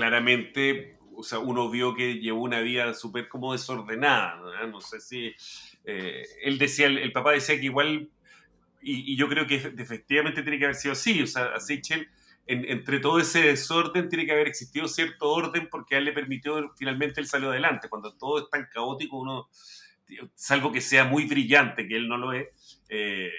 [0.00, 4.80] claramente, o sea, uno vio que llevó una vida súper como desordenada, ¿no?
[4.80, 5.34] sé si...
[5.84, 8.08] Eh, él decía, el, papá decía que igual,
[8.80, 12.08] y, yo creo que efectivamente tiene que haber sido así, o sea, a Seychelles,
[12.46, 16.72] entre todo ese desorden tiene que haber existido cierto orden porque a él le permitió,
[16.78, 19.50] finalmente él salió adelante, cuando todo es tan caótico, uno,
[20.34, 22.48] salvo que sea muy brillante, que él no lo es,
[22.88, 23.30] eh,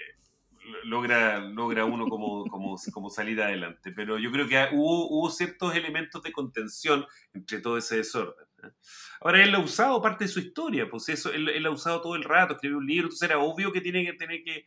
[0.84, 3.92] logra, logra uno como, como, como, salir adelante.
[3.92, 8.46] Pero yo creo que hubo, hubo ciertos elementos de contención entre todo ese desorden.
[8.62, 8.70] ¿eh?
[9.20, 12.16] Ahora, él ha usado parte de su historia, pues eso, él, él, ha usado todo
[12.16, 14.66] el rato, escribió un libro, entonces era obvio que tiene que, tiene que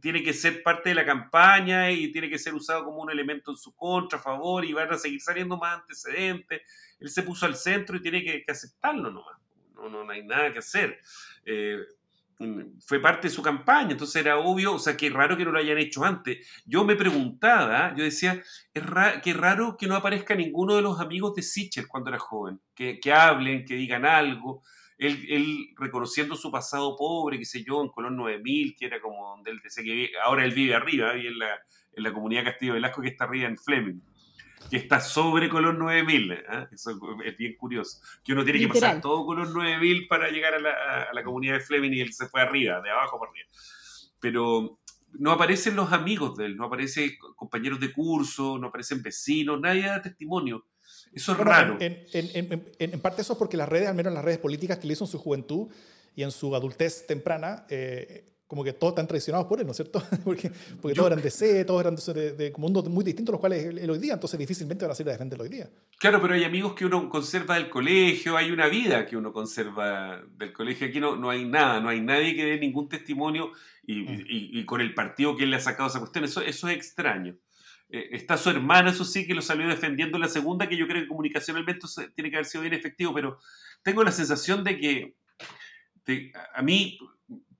[0.00, 3.50] tiene que ser parte de la campaña y tiene que ser usado como un elemento
[3.50, 6.62] en su contra, a favor, y van a seguir saliendo más antecedentes.
[6.98, 9.38] Él se puso al centro y tiene que, que aceptarlo nomás.
[9.74, 10.98] No, no, no, hay nada que hacer.
[11.44, 11.78] Eh,
[12.80, 15.58] fue parte de su campaña, entonces era obvio, o sea, qué raro que no lo
[15.58, 16.46] hayan hecho antes.
[16.64, 18.82] Yo me preguntaba, yo decía, es
[19.22, 22.98] qué raro que no aparezca ninguno de los amigos de Sichel cuando era joven, que,
[22.98, 24.62] que hablen, que digan algo.
[24.96, 29.30] Él, él, reconociendo su pasado pobre, qué sé yo, en Colón 9000, que era como
[29.30, 31.58] donde él decía que ahora él vive arriba, vive en la,
[31.92, 34.00] en la comunidad Castillo Velasco, que está arriba en Fleming
[34.70, 36.32] que está sobre Colón 9000.
[36.32, 36.38] ¿eh?
[36.72, 38.00] Eso es bien curioso.
[38.24, 40.70] Que uno tiene que pasar todo Colón 9000 para llegar a la,
[41.10, 43.48] a la, comunidad de Fleming y él se fue arriba, de abajo para arriba.
[44.20, 44.78] Pero
[45.14, 49.82] no aparecen los amigos de él, no aparecen compañeros de curso, no aparecen vecinos, nadie
[49.82, 50.66] da testimonio.
[51.12, 51.76] Eso es raro.
[51.80, 54.78] En, en, en, en, parte eso es porque las redes, al menos las redes políticas
[54.78, 55.68] que le hizo en su juventud
[56.14, 59.76] y en su adultez temprana, eh, como que todos están traicionados por él, ¿no es
[59.76, 60.02] cierto?
[60.24, 60.50] porque
[60.82, 63.64] porque todos eran de C, todos eran de, de, mundos muy distintos a los cuales
[63.64, 65.70] él hoy día, entonces difícilmente van a ser a defenderlo hoy día.
[66.00, 70.20] Claro, pero hay amigos que uno conserva del colegio, hay una vida que uno conserva
[70.36, 70.88] del colegio.
[70.88, 73.52] Aquí no, no hay nada, no hay nadie que dé ningún testimonio
[73.86, 74.24] y, mm.
[74.26, 76.76] y, y con el partido que él le ha sacado esa cuestión, eso, eso es
[76.76, 77.36] extraño.
[77.88, 80.88] Eh, está su hermana, eso sí, que lo salió defendiendo en la segunda, que yo
[80.88, 81.86] creo que comunicacionalmente
[82.16, 83.38] tiene que haber sido bien efectivo, pero
[83.84, 85.14] tengo la sensación de que
[86.04, 86.98] de, a mí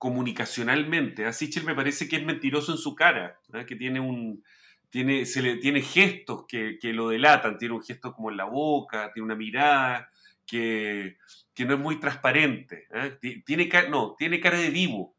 [0.00, 1.26] comunicacionalmente.
[1.26, 4.42] A Sichel me parece que es mentiroso en su cara, que tiene un...
[4.88, 8.46] Tiene, se le, tiene gestos que, que, lo delatan, tiene un gesto como en la
[8.46, 10.10] boca, tiene una mirada
[10.46, 11.18] que,
[11.54, 12.88] que no es muy transparente.
[12.92, 13.42] ¿eh?
[13.44, 15.14] Tiene, no, tiene cara de vivo,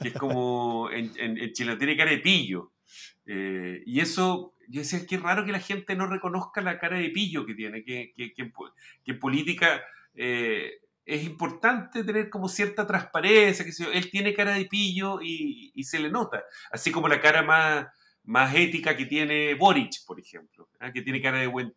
[0.00, 2.72] que es como en, en, Chile, tiene cara de pillo.
[3.24, 7.08] Eh, y eso, yo decía, qué raro que la gente no reconozca la cara de
[7.08, 8.52] pillo que tiene, que, que, que
[9.06, 9.82] en política
[10.14, 15.84] eh, es importante tener como cierta transparencia, que él tiene cara de pillo y, y,
[15.84, 17.86] se le nota, así como la cara más,
[18.24, 20.92] más ética que tiene Boric, por ejemplo, ¿eh?
[20.92, 21.74] que tiene cara de buen...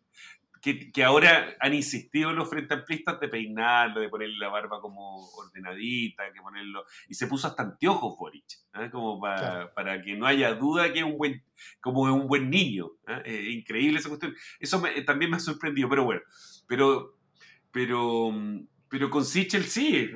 [0.62, 5.28] Que, que, ahora han insistido los frente amplistas de peinarlo, de ponerle la barba como
[5.30, 6.84] ordenadita, que ponerlo...
[7.08, 8.90] Y se puso hasta anteojos Boric, ¿eh?
[8.90, 9.74] como para, claro.
[9.74, 11.44] para, que no haya duda que es un buen,
[11.80, 12.90] como es un buen niño.
[13.06, 13.50] ¿eh?
[13.50, 14.34] increíble esa cuestión.
[14.58, 16.22] Eso me, también me ha sorprendido, pero bueno,
[16.66, 17.16] pero...
[17.70, 18.32] pero
[18.96, 20.10] pero con Sichel sí,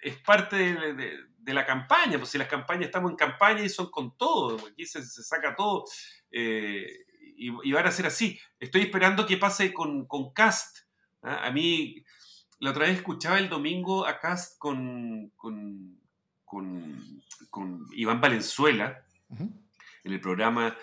[0.00, 3.68] es parte de, de, de, la campaña, pues si las campañas estamos en campaña y
[3.68, 5.84] son con todo, aquí se, se saca todo
[6.30, 6.90] eh,
[7.36, 8.40] y, y, van a ser así.
[8.58, 10.78] Estoy esperando que pase con, con Cast.
[11.22, 11.36] ¿eh?
[11.38, 12.02] A mí,
[12.60, 16.00] la otra vez escuchaba el domingo a Cast con, con,
[16.46, 19.52] con, con Iván Valenzuela uh -huh.
[20.04, 20.74] en el programa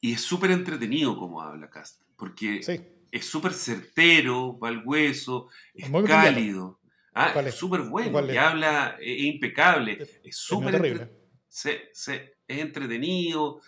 [0.00, 2.62] y es súper entretenido como habla Cast, porque...
[2.62, 2.80] Sí
[3.14, 6.80] es súper certero, va al hueso, es cálido.
[7.14, 11.12] Ah, es súper bueno, y habla, es impecable, es súper...
[12.48, 13.60] es entretenido.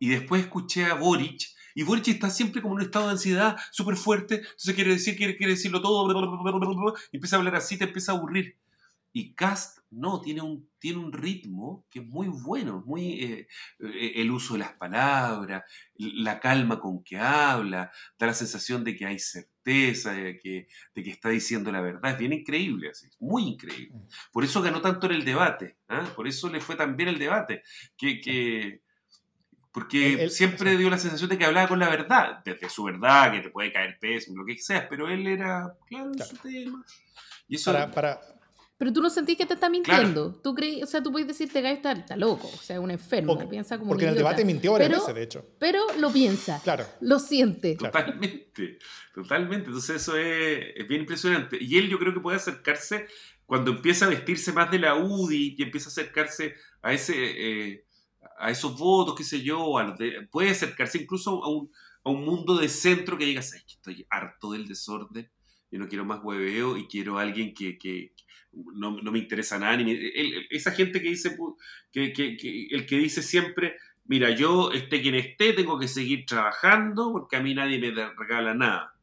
[0.00, 1.42] Y después escuché a Boric,
[1.76, 5.16] y Boric está siempre como en un estado de ansiedad súper fuerte, entonces quiere decir,
[5.16, 6.10] quiere, quiere decirlo todo,
[7.12, 8.56] y empieza a hablar así, te empieza a aburrir.
[9.12, 13.48] Y Cast no, tiene un, tiene un ritmo que es muy bueno, muy eh,
[13.80, 15.64] eh, el uso de las palabras,
[15.96, 21.02] la calma con que habla, da la sensación de que hay certeza, de que, de
[21.02, 22.12] que está diciendo la verdad.
[22.12, 23.96] Es bien increíble, así, muy increíble.
[23.96, 24.08] Mm.
[24.32, 26.06] Por eso ganó tanto en el debate, ¿ah?
[26.14, 27.62] por eso le fue tan bien el debate,
[27.96, 28.82] que, que
[29.72, 33.40] porque siempre dio la sensación de que hablaba con la verdad, desde su verdad, que
[33.40, 36.84] te puede caer peso, lo que sea, pero él era claro en su tema.
[37.46, 38.20] Y eso, para,
[38.78, 40.32] pero tú no sentís que te está mintiendo.
[40.42, 43.34] Tú crees, o sea, tú puedes decirte que está, está loco, o sea, un enfermo,
[43.34, 45.46] porque, piensa como Porque en el debate mintió varias veces, de hecho.
[45.58, 46.60] Pero lo piensa.
[46.62, 46.86] Claro.
[47.00, 47.74] Lo siente.
[47.74, 48.78] Totalmente.
[49.12, 49.66] Totalmente.
[49.66, 51.58] Entonces eso es, es, bien impresionante.
[51.60, 53.08] Y él yo creo que puede acercarse
[53.46, 57.84] cuando empieza a vestirse más de la UDI y empieza a acercarse a ese eh,
[58.38, 59.74] a esos votos, qué sé yo,
[60.30, 61.70] puede acercarse incluso a un,
[62.04, 65.28] a un mundo de centro que diga, que estoy harto del desorden,
[65.70, 68.12] yo no quiero más hueveo y quiero a alguien que, que,
[68.52, 69.76] no, no, me interesa nada.
[69.76, 69.96] Ni
[70.50, 71.36] esa gente que dice,
[71.92, 77.12] que, que, el que dice siempre, mira, yo esté quien esté, tengo que seguir trabajando
[77.12, 78.94] porque a mí nadie me regala nada.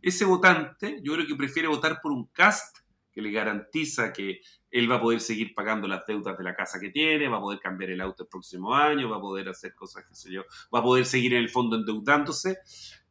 [0.00, 2.78] Ese votante, yo creo que prefiere votar por un cast
[3.12, 4.40] que le garantiza que
[4.70, 7.40] él va a poder seguir pagando las deudas de la casa que tiene, va a
[7.40, 10.44] poder cambiar el auto el próximo año, va a poder hacer cosas, qué sé yo,
[10.72, 12.58] va a poder seguir en el fondo endeudándose,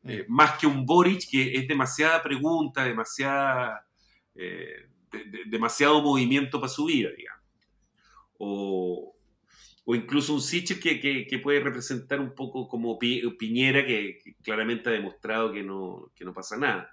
[0.04, 0.34] eh, mm.
[0.34, 3.86] más que un Boric que es demasiada pregunta, demasiada...
[4.36, 4.86] Eh,
[5.48, 7.44] demasiado movimiento para su vida, digamos.
[8.38, 9.16] O,
[9.90, 14.94] o incluso un Sichel que, que, puede representar un poco como Piñera, que, claramente ha
[14.94, 16.92] demostrado que no, que no pasa nada.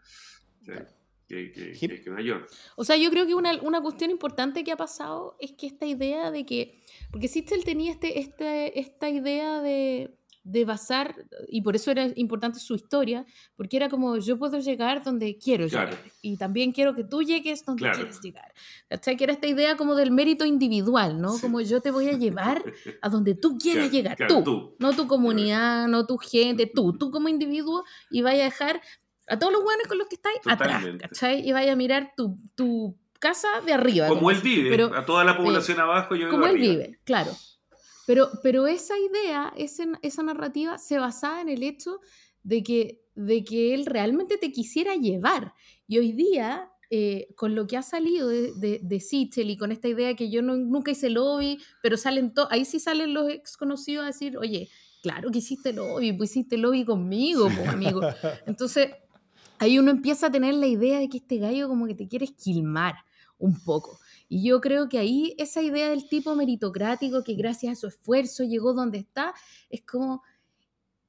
[1.29, 2.33] Que, que,
[2.77, 5.85] O sea, yo creo que una, una, cuestión importante que ha pasado es que esta
[5.85, 6.81] idea de que,
[7.11, 10.17] porque Sichel tenía este, este, esta idea de,
[10.47, 11.15] de basar,
[11.49, 13.27] y por eso era importante su historia,
[13.57, 17.65] porque era como yo puedo llegar donde quiero llegar, y también quiero que tú llegues
[17.65, 18.55] donde quieres llegar.
[18.89, 19.17] ¿Cachai?
[19.17, 21.37] Que era esta idea como del mérito individual, ¿no?
[21.41, 22.63] Como yo te voy a llevar
[23.03, 27.29] a donde tú quieres llegar, tú, no tu comunidad, no tu gente, tú, tú como
[27.29, 28.81] individuo, y vaya a dejar
[29.27, 31.47] a todos los buenos con los que estáis atrás, ¿cachai?
[31.47, 34.07] Y vaya a mirar tu, tu casa de arriba.
[34.07, 37.33] Como, él vive, pero, a toda la población abajo yo Como él vive, claro.
[38.07, 42.01] Pero, pero esa idea, esa, esa narrativa se basaba en el hecho
[42.43, 45.53] de que, de que él realmente te quisiera llevar.
[45.89, 49.89] Y hoy día, eh, con lo que ha salido de, de, de y con esta
[49.89, 53.57] idea que yo no, nunca hice lobby, pero salen todos, ahí sí salen los ex
[53.57, 54.69] conocidos a decir, oye,
[55.03, 58.01] claro que hiciste lobby, pues hiciste lobby conmigo, pues, amigo.
[58.47, 58.91] Entonces,
[59.59, 62.27] ahí uno empieza a tener la idea de que este gallo como que te quiere
[62.27, 62.95] esquilmar
[63.39, 63.99] un poco.
[64.29, 68.45] Y yo creo que ahí esa idea del tipo meritocrático que gracias a su esfuerzo
[68.45, 69.35] llegó donde está,
[69.71, 70.23] es como,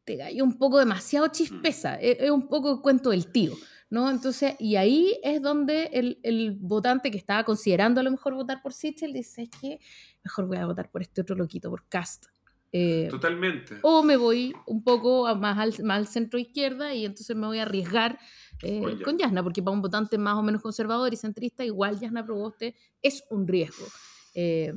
[0.03, 1.99] te cayó un poco demasiado chispeza, mm.
[2.01, 3.53] es, un poco el cuento del tío.
[3.89, 4.09] ¿no?
[4.09, 8.61] Entonces, y ahí es donde el, el, votante que estaba considerando a lo mejor votar
[8.61, 9.79] por Sichel dice, es que
[10.23, 12.25] mejor voy a votar por este otro loquito, por Cast.
[12.71, 13.77] Eh, Totalmente.
[13.81, 17.59] O me voy un poco más al, más al centro izquierda y entonces me voy
[17.59, 18.19] a arriesgar
[18.63, 22.25] eh, con, Yasna, porque para un votante más o menos conservador y centrista, igual Yasna
[22.25, 23.85] Proboste es un riesgo.
[24.33, 24.73] Eh,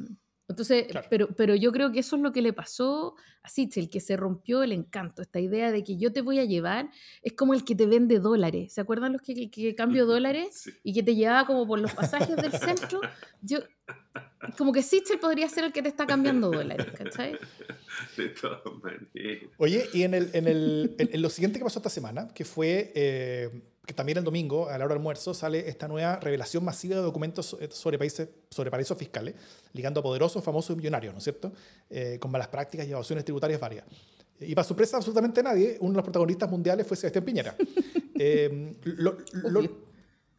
[0.51, 4.01] entonces, pero, pero yo creo que eso es lo que le pasó a Sichel, que
[4.01, 6.91] se rompió el encanto, esta idea de que yo te voy a llevar,
[7.23, 8.73] es como el que te vende dólares.
[8.75, 12.37] ¿Se acuerdan los que, que cambio dólares y que te llevaba como por los pasajes
[12.37, 13.01] del centro?
[13.41, 13.61] Yo,
[14.57, 17.39] como que Sichel podría ser el que te está cambiando dólares, ¿cachai?
[18.17, 19.51] De todas maneras.
[19.59, 22.93] Oye, y en, el, en, el, en, lo siguiente que pasó esta semana, que fue
[22.95, 26.95] eh, que también el domingo, a la hora del almuerzo, sale esta nueva revelación masiva
[26.95, 29.35] de documentos eh, sobre, países, sobre paraísos fiscales,
[29.73, 31.53] ligando a poderosos, famosos y millonarios, ¿no es cierto?
[31.91, 33.85] Eh, con malas prácticas y evasión tributarias varias.
[34.39, 37.57] Y para sorpresa absolutamente nadie, uno de los protagonistas mundiales fue Sebastián Piñera.
[38.23, 39.17] Eh, lo,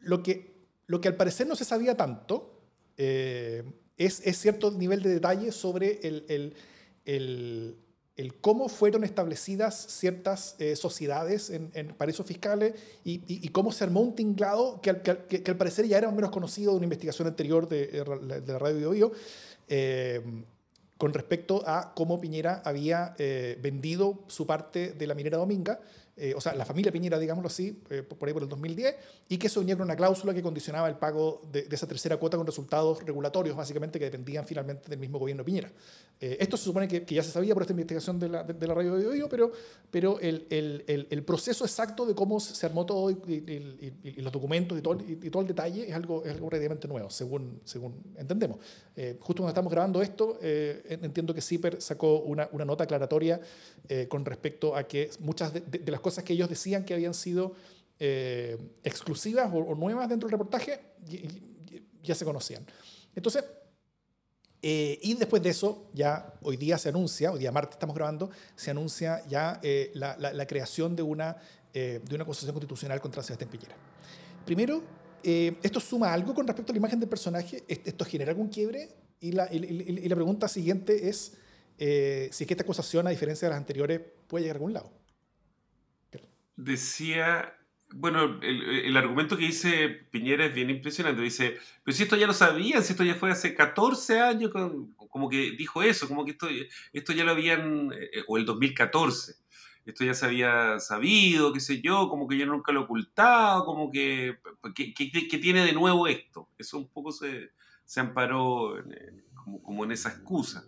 [0.02, 0.54] lo, que,
[0.86, 2.62] lo que al parecer no se sabía tanto
[2.96, 3.64] es,
[3.98, 6.54] es, cierto nivel de detalle sobre el, el,
[7.06, 7.78] el,
[8.18, 14.02] el cómo fueron establecidas ciertas sociedades en, en, paraísos fiscales y, y, cómo se armó
[14.02, 17.68] un tinglado que al, que, al parecer ya era menos conocido de una investigación anterior
[17.68, 19.12] de, de la radio Bio, Bio
[21.02, 25.80] con respecto a cómo Piñera había eh, vendido su parte de la minera Dominga
[26.18, 28.96] eh, o sea, la familia Piñera, digámoslo así, eh, por ahí por el 2010,
[29.30, 32.38] y que eso venía con una cláusula que condicionaba el pago de, esa tercera cuota
[32.38, 35.72] con resultados regulatorios, básicamente, que dependían finalmente del mismo gobierno Piñera.
[36.24, 38.74] Eh, esto se supone que, ya se sabía por esta investigación de la, de, la
[38.76, 39.52] radio de Odio, pero,
[39.90, 43.18] pero el, el, el, proceso exacto de cómo se armó todo y,
[44.18, 47.60] los documentos y todo, y, todo el detalle es algo, es algo relativamente nuevo, según,
[47.66, 48.60] según entendemos.
[49.20, 53.42] justo cuando estamos grabando esto, entiendo que CIPER sacó una, una nota aclaratoria
[54.08, 57.56] con respecto a que muchas de las cosas que ellos decían que habían sido
[58.04, 60.80] eh, exclusivas o, nuevas dentro del reportaje
[62.02, 62.66] ya se conocían.
[63.16, 63.44] Entonces,
[64.62, 68.30] eh, y después de eso, ya hoy día se anuncia, hoy día martes estamos grabando,
[68.56, 71.38] se anuncia ya eh, la, la, creación de una,
[71.74, 73.76] de una acusación constitucional contra Sebastián Piñera.
[74.46, 74.84] Primero,
[75.24, 77.64] ¿esto suma algo con respecto a la imagen del personaje?
[77.68, 78.90] ¿Esto genera algún quiebre?
[79.20, 81.34] Y la, y la pregunta siguiente es
[81.78, 84.92] si es que esta acusación, a diferencia de las anteriores, puede llegar a algún lado
[86.64, 87.54] decía,
[87.94, 91.22] bueno, el, argumento que dice Piñera es bien impresionante.
[91.22, 94.52] Dice, pero si esto ya lo sabían, si esto ya fue hace 14 años,
[95.10, 96.48] como que dijo eso, como que esto,
[96.94, 99.36] esto ya lo habían, eh, o el 2014,
[99.86, 103.66] esto ya se había sabido, qué sé yo, como que yo nunca lo he ocultado,
[103.66, 104.38] como que,
[104.76, 106.50] ¿qué tiene de nuevo esto?
[106.58, 107.52] Eso un poco se,
[107.86, 108.76] se amparó
[109.36, 110.66] como, como en esa excusa.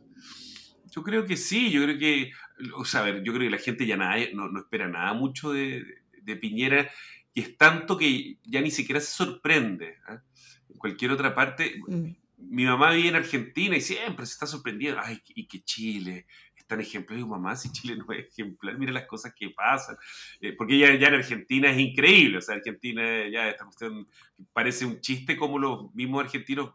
[0.92, 2.32] Yo creo que sí, yo creo que,
[2.76, 5.14] o sea, a ver, yo creo que la gente ya nada, no, no espera nada
[5.14, 6.03] mucho de, de,
[6.36, 6.90] Piñera
[7.34, 9.98] y es tanto que ya ni siquiera se sorprende.
[10.08, 10.22] ¿ah?
[10.70, 12.10] En cualquier otra parte, mm.
[12.38, 16.66] mi mamá vive en Argentina y siempre se está sorprendiendo, ay, y que Chile es
[16.66, 19.98] tan ejemplar, y mamá, si Chile no es ejemplar, mira las cosas que pasan,
[20.40, 24.08] eh, porque ya, ya en Argentina es increíble, o sea, Argentina ya esta cuestión
[24.54, 26.72] parece un chiste como los mismos argentinos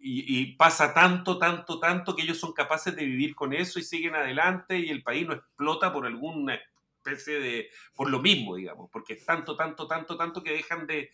[0.00, 4.14] y, pasa tanto, tanto, tanto que ellos son capaces de vivir con eso y siguen
[4.14, 6.58] adelante y el país no explota por alguna
[7.12, 11.10] especie de, por lo mismo, digamos, porque es tanto, tanto, tanto, tanto que dejan de,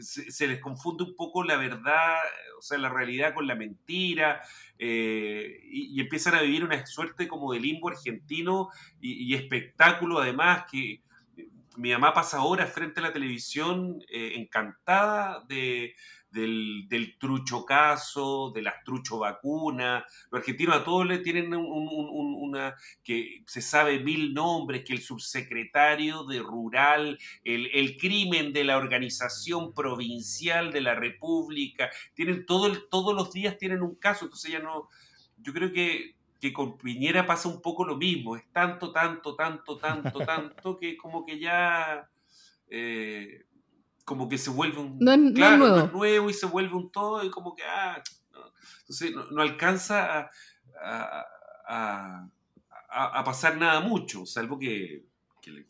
[0.00, 2.18] se, les confunde un poco la verdad,
[2.58, 4.42] o sea, la realidad con la mentira,
[4.78, 8.70] eh, y, empiezan a vivir una suerte como de limbo argentino
[9.00, 11.02] y, espectáculo además que
[11.76, 15.94] mi mamá pasa horas frente a la televisión eh, encantada de
[16.30, 20.04] del, del trucho caso, de las trucho vacunas.
[20.30, 26.24] Los argentinos a todos le tienen una que se sabe mil nombres, que el subsecretario
[26.24, 32.88] de Rural, el, el, crimen de la organización provincial de la República, tienen todo el,
[32.88, 34.88] todos los días tienen un caso, entonces ya no,
[35.38, 39.76] yo creo que que con Piñera pasa un poco lo mismo, es tanto, tanto, tanto,
[39.76, 42.08] tanto, tanto, que como que ya
[42.68, 43.44] eh,
[44.10, 44.98] como que se vuelve un...
[44.98, 45.86] No, nuevo.
[45.92, 48.02] nuevo y se vuelve un todo y como que, ah,
[48.80, 50.28] entonces no, alcanza
[50.82, 51.24] a,
[51.68, 52.28] a,
[52.88, 55.04] a, pasar nada mucho, salvo que,
[55.40, 55.64] que,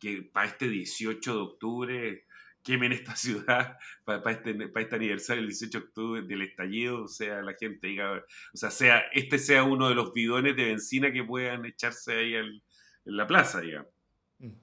[0.00, 2.26] que, para este 18 de octubre
[2.64, 7.08] quemen esta ciudad, para, este, para este aniversario del 18 de octubre del estallido, o
[7.08, 8.14] sea, la gente diga,
[8.52, 12.34] o sea, sea, este sea uno de los bidones de benzina que puedan echarse ahí
[12.34, 12.60] en
[13.04, 13.92] la plaza, digamos.
[14.40, 14.54] Mm.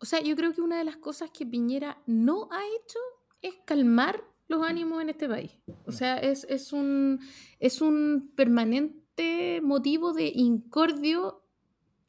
[0.00, 2.98] O sea, yo creo que una de las cosas que Piñera no ha hecho
[3.42, 5.52] es calmar los ánimos en este país.
[5.86, 7.20] O sea, es, es, un,
[7.58, 11.42] es un permanente motivo de incordio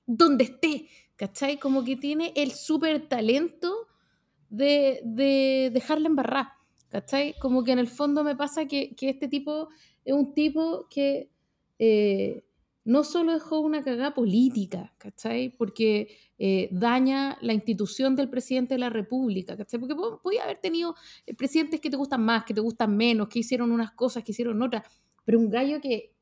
[0.05, 1.57] donde esté, ¿cachai?
[1.57, 3.87] Como que tiene el súper talento
[4.49, 6.47] de, de dejarla embarrar,
[6.89, 7.35] ¿cachai?
[7.39, 9.69] Como que en el fondo me pasa que, que este tipo
[10.05, 11.29] es un tipo que
[11.77, 12.43] eh,
[12.89, 15.55] no solo dejó una cagada política, ¿cachai?
[15.55, 19.79] Porque eh, daña la institución del presidente de la República, ¿cachai?
[19.79, 20.95] Porque podía haber tenido
[21.27, 24.31] eh, presidentes que te gustan más, que te gustan menos, que hicieron unas cosas, que
[24.31, 24.81] hicieron otras,
[25.23, 26.15] pero un gallo que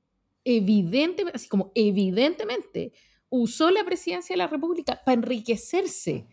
[0.43, 2.91] evidentemente, así como evidentemente,
[3.30, 6.28] usó la presidencia de la República para enriquecerse,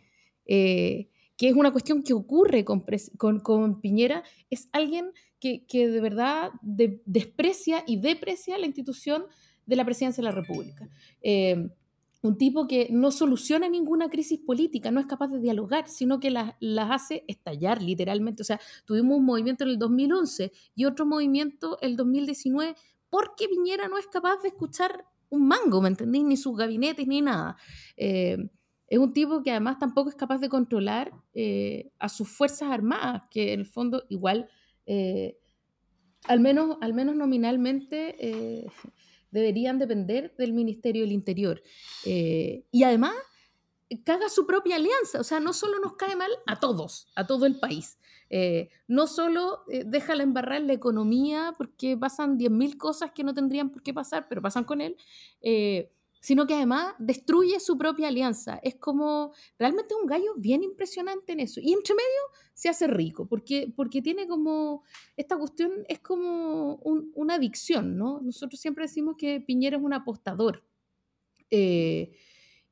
[0.47, 7.85] eh, que es una cuestión que ocurre con, Piñera, es alguien que de verdad desprecia
[7.87, 9.27] y deprecia la institución
[9.67, 10.89] de la presidencia de la República.
[11.23, 11.69] Eh,
[12.25, 16.31] un tipo que no soluciona ninguna crisis política, no es capaz de dialogar, sino que
[16.31, 16.55] las,
[16.91, 18.41] hace estallar literalmente.
[18.41, 22.77] O sea, tuvimos un movimiento en el 2011 y otro movimiento el 2019
[23.11, 26.25] porque Piñera no es capaz de escuchar un mango, ¿me entendís?
[26.25, 27.59] Ni sus gabinetes, ni nada.
[27.95, 28.39] Eh,
[28.87, 33.25] es un tipo que además tampoco es capaz de controlar eh, a sus Fuerzas Armadas,
[33.31, 34.49] que en el fondo igual,
[36.27, 38.17] al, menos, al menos nominalmente,
[39.35, 41.61] deberían depender del Ministerio del Interior.
[42.07, 43.15] Eh, y además,
[44.05, 47.45] caga su propia alianza, o sea, no solo nos cae mal a todos, a todo
[47.45, 47.99] el país,
[48.31, 53.35] eh, no solo eh, deja la embarrar la economía porque pasan 10.000 cosas que no
[53.35, 54.97] tendrían por qué pasar, pero pasan con él,
[56.25, 58.59] sino que además destruye su propia alianza.
[58.63, 61.61] Es como realmente un gallo bien impresionante en eso.
[61.61, 62.09] Y entre medio
[62.55, 64.85] se hace rico, porque, porque tiene como,
[65.19, 68.23] esta cuestión es como una adicción, ¿no?
[68.23, 70.65] Nosotros siempre decimos que Piñera es un apostador.
[71.51, 72.17] Eh,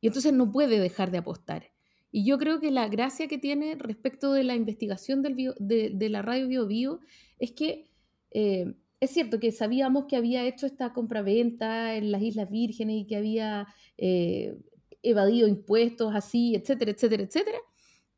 [0.01, 1.73] y entonces no puede dejar de apostar.
[2.11, 6.23] Y yo creo que la gracia que tiene respecto de la investigación del de, la
[6.23, 7.01] radio Bio, Bio
[7.39, 7.85] es que
[8.31, 8.73] eh,
[9.03, 13.17] es cierto que sabíamos que había hecho esta compraventa en las Islas Vírgenes y que
[13.17, 13.67] había
[13.99, 14.57] eh,
[15.03, 17.59] evadido impuestos así, etcétera, etcétera, etcétera.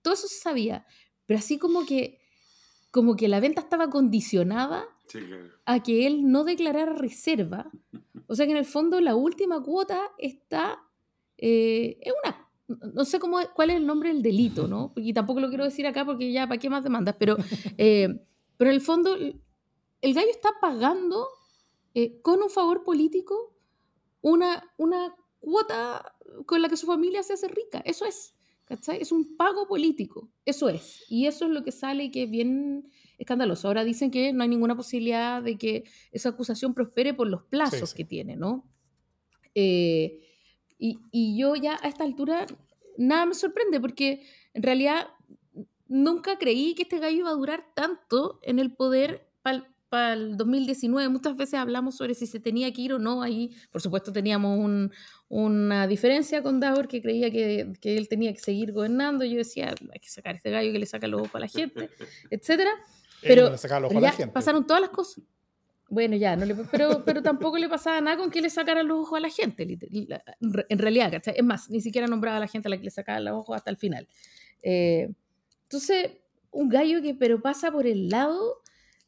[0.02, 0.84] Todo eso se sabía,
[1.24, 2.20] pero así como que,
[2.90, 4.84] como que la venta estaba condicionada
[5.64, 7.70] a que él no declarara reserva.
[8.26, 10.82] O sea que en el fondo la última cuota está
[11.38, 12.44] eh, es una
[12.92, 14.92] no sé cómo, cuál es el nombre del delito, ¿no?
[14.96, 17.16] Y tampoco lo quiero decir acá porque ya, ¿para qué más demandas?
[17.18, 17.36] Pero,
[17.78, 18.20] eh,
[18.58, 19.16] pero en el fondo,
[20.04, 21.28] el gallo está pagando
[21.94, 23.56] eh, con un favor político
[24.20, 27.82] una, una cuota con la que su familia se hace rica.
[27.86, 28.34] Eso es,
[28.66, 29.00] ¿cachai?
[29.00, 31.06] Es un pago político, eso es.
[31.08, 33.66] Y eso es lo que sale y que es bien escandaloso.
[33.66, 37.94] Ahora dicen que no hay ninguna posibilidad de que esa acusación prospere por los plazos
[37.94, 38.70] que tiene, ¿no?
[39.54, 40.20] Eh,
[40.78, 42.46] y, yo ya a esta altura
[42.98, 45.08] nada me sorprende porque en realidad
[45.88, 51.08] nunca creí que este gallo iba a durar tanto en el poder para el 2019.
[51.08, 53.22] Muchas veces hablamos sobre si se tenía que ir o no.
[53.22, 54.90] Ahí, por supuesto, teníamos
[55.28, 59.24] una diferencia con Davor que creía que, que, él tenía que seguir gobernando.
[59.24, 61.48] Yo decía, hay que sacar a este gallo que le saca los ojos a la
[61.48, 61.90] gente,
[62.30, 62.68] etc.
[63.22, 63.54] Pero
[64.00, 65.24] ya pasaron todas las cosas.
[65.88, 69.00] Bueno, ya, no le, pero, pero tampoco le pasaba nada con que le sacaran los
[69.00, 69.78] ojos a la gente,
[70.40, 71.34] en realidad, ¿cachai?
[71.36, 73.56] Es más, ni siquiera nombraba a la gente a la que le sacaban los ojos
[73.56, 74.08] hasta el final.
[74.62, 75.10] Eh,
[75.64, 76.12] entonces,
[76.50, 78.62] un gallo que pero pasa por el lado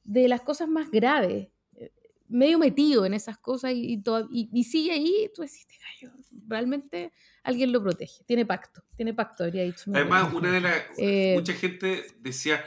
[0.07, 1.93] de las cosas más graves, eh,
[2.29, 5.67] medio metido en esas cosas y, y, sigue ahí, tú decís,
[6.01, 6.15] gallo,
[6.47, 9.91] realmente alguien lo protege, tiene pacto, tiene pacto, habría dicho.
[9.95, 12.65] Además, una de las, eh, mucha gente decía,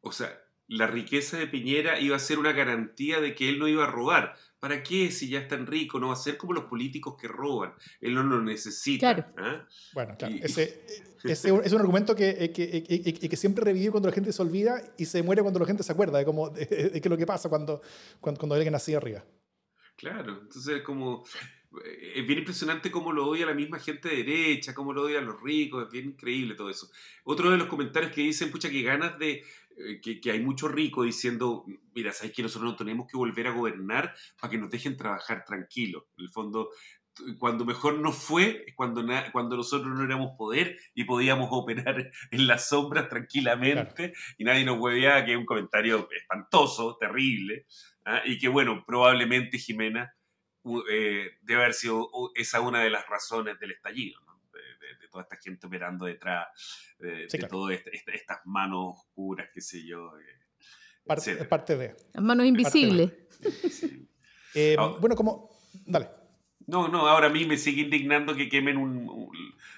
[0.00, 3.68] o sea, la riqueza de Piñera iba a ser una garantía de que él no
[3.68, 4.36] iba a robar.
[4.60, 5.98] ¿Para qué si ya es tan rico?
[5.98, 7.72] No va a ser como los políticos que roban.
[8.00, 9.32] Él no lo necesita.
[9.38, 9.66] ¿ah?
[9.94, 10.34] Bueno, claro.
[10.42, 10.82] Ese,
[11.24, 14.42] es un argumento que, eh, que, eh, eh, que, siempre revive cuando la gente se
[14.42, 17.48] olvida y se muere cuando la gente se acuerda de, cómo, es lo que pasa
[17.48, 17.80] cuando,
[18.20, 19.24] cuando, cuando alguien nació arriba.
[19.96, 21.24] Claro, entonces como
[22.14, 25.22] es bien impresionante cómo lo odia la misma gente de derecha, cómo lo odia a
[25.22, 26.90] los ricos, es bien increíble todo eso.
[27.24, 29.44] Otro de los comentarios que dicen, pucha, que ganas de,
[30.02, 31.64] que, hay mucho rico diciendo,
[31.94, 35.44] mira, sabes que nosotros no tenemos que volver a gobernar para que nos dejen trabajar
[35.44, 36.04] tranquilos.
[36.16, 36.70] En el fondo,
[37.38, 42.46] cuando mejor nos fue es cuando, cuando nosotros no éramos poder y podíamos operar en
[42.46, 47.66] las sombras tranquilamente y nadie nos hueveaba, que es un comentario espantoso, terrible,
[48.04, 48.22] ¿ah?
[48.24, 50.14] y que bueno, probablemente Jimena
[50.90, 54.20] eh, debe haber sido esa una de las razones del estallido
[54.52, 56.48] de, toda esta gente operando detrás
[56.98, 60.18] de, todas estas manos oscuras, qué sé yo.
[60.18, 60.38] Eh,
[61.06, 61.96] es parte de.
[62.12, 63.12] Las manos invisibles.
[64.54, 65.50] Eh, bueno, como.
[65.86, 66.17] Dale.
[66.68, 69.08] No, no, ahora a mí me sigue indignando que quemen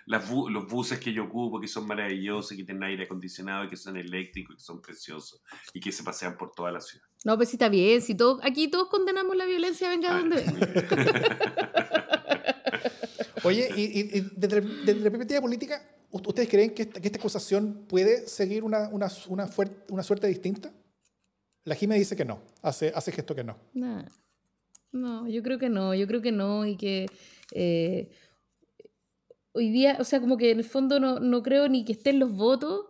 [0.06, 4.56] los buses que yo ocupo, que son maravillosos, que tienen aire acondicionado, que son eléctricos,
[4.56, 5.40] que son preciosos
[5.72, 7.06] y que se pasean por toda la ciudad.
[7.24, 10.44] No, pues sí está bien, si todo, aquí todos condenamos la violencia, venga ah, donde
[13.44, 19.06] Oye, y, desde, la perspectiva política, ¿ustedes creen que esta, acusación puede seguir una, una,
[19.28, 19.48] una,
[19.90, 20.72] una, suerte distinta?
[21.62, 23.56] La Jime dice que no, hace, hace gesto que no.
[24.92, 27.06] No, yo creo que no, yo creo que no y que
[27.52, 28.10] eh,
[29.52, 32.18] hoy día, o sea, como que en el fondo no, no creo ni que estén
[32.18, 32.86] los votos.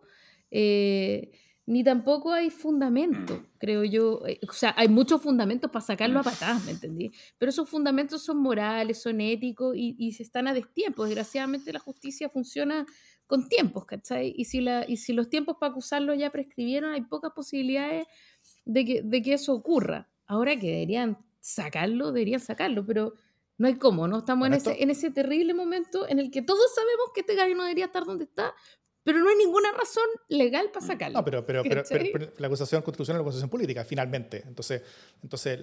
[0.50, 1.32] Eh,
[1.70, 3.46] ni tampoco hay fundamento, mm.
[3.58, 4.26] creo yo.
[4.26, 7.12] Eh, o sea, hay muchos fundamentos para sacarlo a patadas, ¿me entendí?
[7.38, 11.04] Pero esos fundamentos son morales, son éticos y, se están a destiempo.
[11.04, 12.86] Desgraciadamente la justicia funciona
[13.28, 14.34] con tiempos, ¿cachai?
[14.36, 18.08] Y si, la, y si los tiempos para acusarlo ya prescribieron, hay pocas posibilidades
[18.64, 20.10] de que, de que eso ocurra.
[20.26, 23.14] Ahora que deberían sacarlo, deberían sacarlo, pero
[23.58, 24.18] no hay cómo, ¿no?
[24.18, 27.54] Estamos en ese, en ese terrible momento en el que todos sabemos que este gallo
[27.54, 28.54] no debería estar donde está,
[29.02, 31.18] pero no hay ninguna razón legal para sacarlo.
[31.18, 34.44] No, pero, pero, pero, la acusación constitucional es una acusación política, finalmente.
[34.46, 34.82] Entonces,
[35.22, 35.60] entonces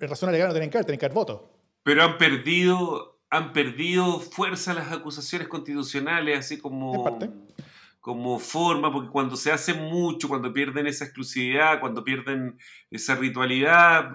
[0.00, 1.42] razón legal no tienen que haber, tienen que haber votos.
[1.82, 6.94] Pero han perdido, han perdido fuerza las acusaciones constitucionales, así como...
[6.94, 7.30] En parte
[8.00, 12.56] como forma, porque cuando se hace mucho, cuando pierden esa exclusividad, cuando pierden
[12.90, 14.10] esa ritualidad,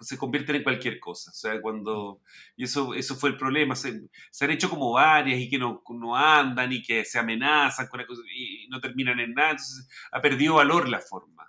[0.00, 1.30] se convierten en cualquier cosa.
[1.30, 2.20] O sea, cuando.
[2.56, 3.76] Y eso, eso fue el problema.
[3.76, 4.08] Se,
[4.40, 8.22] han hecho como varias y que no, no andan y que se amenazan con cosa,
[8.34, 9.50] y no terminan en nada.
[9.52, 11.46] Entonces, ha perdido valor la forma.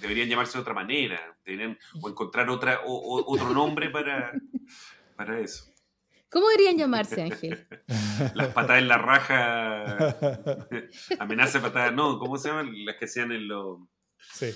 [0.00, 1.18] deberían llamarse de otra manera.
[1.44, 4.32] Deberían, o encontrar otra, o, otro nombre para.
[5.16, 5.71] para eso.
[6.32, 7.66] ¿Cómo deberían llamarse, Ángel?
[8.34, 10.16] Las patadas en la raja.
[11.18, 11.92] Amenaza de patadas.
[11.94, 12.72] No, ¿cómo se llaman?
[12.86, 13.78] Las que hacían en los.
[14.34, 14.46] Sí.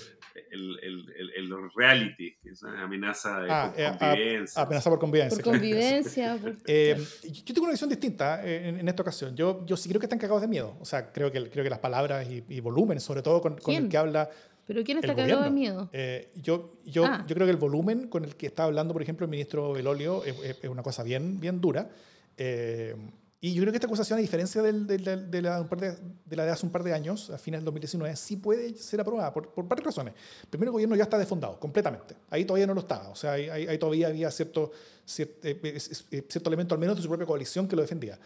[0.51, 2.37] El, el, el, el reality,
[2.79, 4.61] amenaza de Ah, eh, convivencia.
[4.61, 5.43] a- amenaza por convivencia.
[5.43, 6.37] Por convivencia.
[6.41, 9.35] por- Eh, yo tengo una visión distinta eh, en, en esta ocasión.
[9.35, 10.77] Yo, yo sí creo que están cagados de miedo.
[10.79, 13.73] O sea, creo que, creo que las palabras y, y volumen, sobre todo con, con
[13.75, 14.29] el que habla
[14.67, 15.89] ¿Pero quién está cagado de miedo?
[15.93, 17.25] Eh, yo, yo, Ah.
[17.27, 20.23] yo creo que el volumen con el que está hablando, por ejemplo, el ministro Belolio
[20.25, 21.89] es- es una cosa bien, bien dura.
[22.37, 22.95] Eh,
[23.39, 26.45] y yo creo que esta acusación, a diferencia del- del- del- de, la, de, la
[26.45, 29.53] de hace un par de años, a fines del 2019, sí puede ser aprobada por,
[29.53, 30.15] por varias razones.
[30.49, 32.15] Primero, el gobierno ya está desfondado completamente.
[32.31, 33.09] Ahí todavía no lo estaba.
[33.09, 34.71] O sea, ahí, ahí- todavía había cierto,
[35.07, 38.17] cier- eh, es- eh, cierto elemento, al menos de su propia coalición, que lo defendía.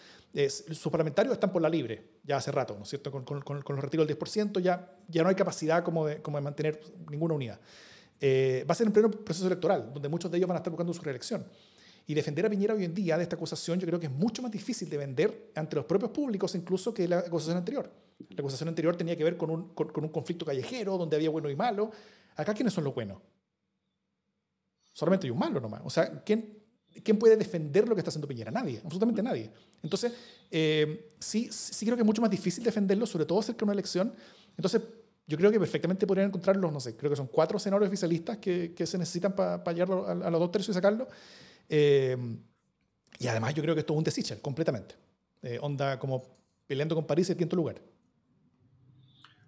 [0.47, 3.11] Sus parlamentarios están por la libre ya hace rato, ¿no es cierto?
[3.11, 6.37] Con- con- con los retiros del 10% ya, ya no hay capacidad como de, como
[6.37, 7.59] de mantener ninguna unidad.
[8.23, 10.71] Eh, va a ser en pleno proceso electoral, donde muchos de ellos van a estar
[10.71, 11.43] buscando su reelección.
[12.11, 14.41] Y defender a Piñera hoy en día de esta acusación yo creo que es mucho
[14.41, 17.89] más difícil de vender ante los propios públicos incluso que la acusación anterior.
[18.31, 21.29] La acusación anterior tenía que ver con un, con, con un conflicto callejero donde había
[21.29, 21.89] bueno y malo.
[22.35, 23.21] Acá, ¿quiénes son los buenos?
[24.91, 25.83] Solamente hay un malo nomás.
[25.85, 26.61] O sea, ¿quién,
[27.01, 28.51] ¿quién puede defender lo que está haciendo Piñera?
[28.51, 29.49] Nadie, absolutamente nadie.
[29.81, 30.11] Entonces,
[30.51, 33.73] eh, sí, sí creo que es mucho más difícil defenderlo, sobre todo cerca de una
[33.73, 34.13] elección.
[34.57, 34.81] Entonces,
[35.27, 38.37] yo creo que perfectamente podrían encontrar los, no sé, creo que son cuatro senadores oficialistas
[38.39, 41.07] que, que se necesitan para llegar a, a los dos tercios y sacarlo.
[41.73, 42.17] Eh,
[43.17, 44.95] y además yo creo que esto es un desechar completamente.
[45.41, 47.81] Eh, onda como peleando con París en quinto lugar.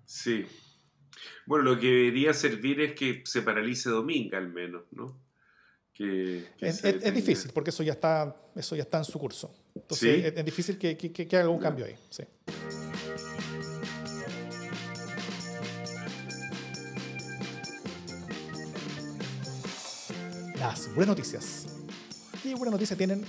[0.05, 0.45] Sí.
[1.45, 5.19] Bueno, lo que debería servir es que se paralice Dominga al menos, ¿no?
[5.93, 9.53] Que, que Es, es- difícil porque eso ya está, eso ya está en su curso.
[9.76, 10.26] Entonces ¿Sí?
[10.28, 11.95] es, es difícil que, que, que- que haga algún cambio ahí.
[12.09, 12.24] Sí.
[20.59, 21.65] Las buenas noticias.
[22.43, 23.23] ¿Qué buena noticia tienen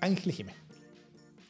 [0.00, 0.60] Ángel y Jiménez?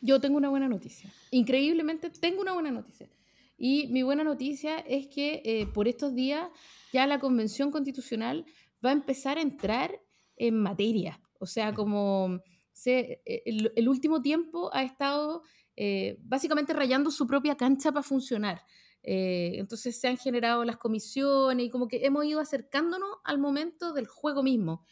[0.02, 1.10] Yo tengo una buena noticia.
[1.30, 3.08] Increíblemente tengo una buena noticia.
[3.56, 6.46] Y mi buena noticia es que eh, por estos días
[6.92, 8.44] ya la Convención Constitucional
[8.84, 9.98] va a empezar a entrar
[10.36, 11.22] en materia.
[11.38, 15.42] O sea, como se, eh, el, el último tiempo ha estado
[15.76, 18.60] eh, básicamente rayando su propia cancha para funcionar.
[19.02, 23.92] Eh, entonces se han generado las comisiones y como que hemos ido acercándonos al momento
[23.92, 24.86] del juego mismo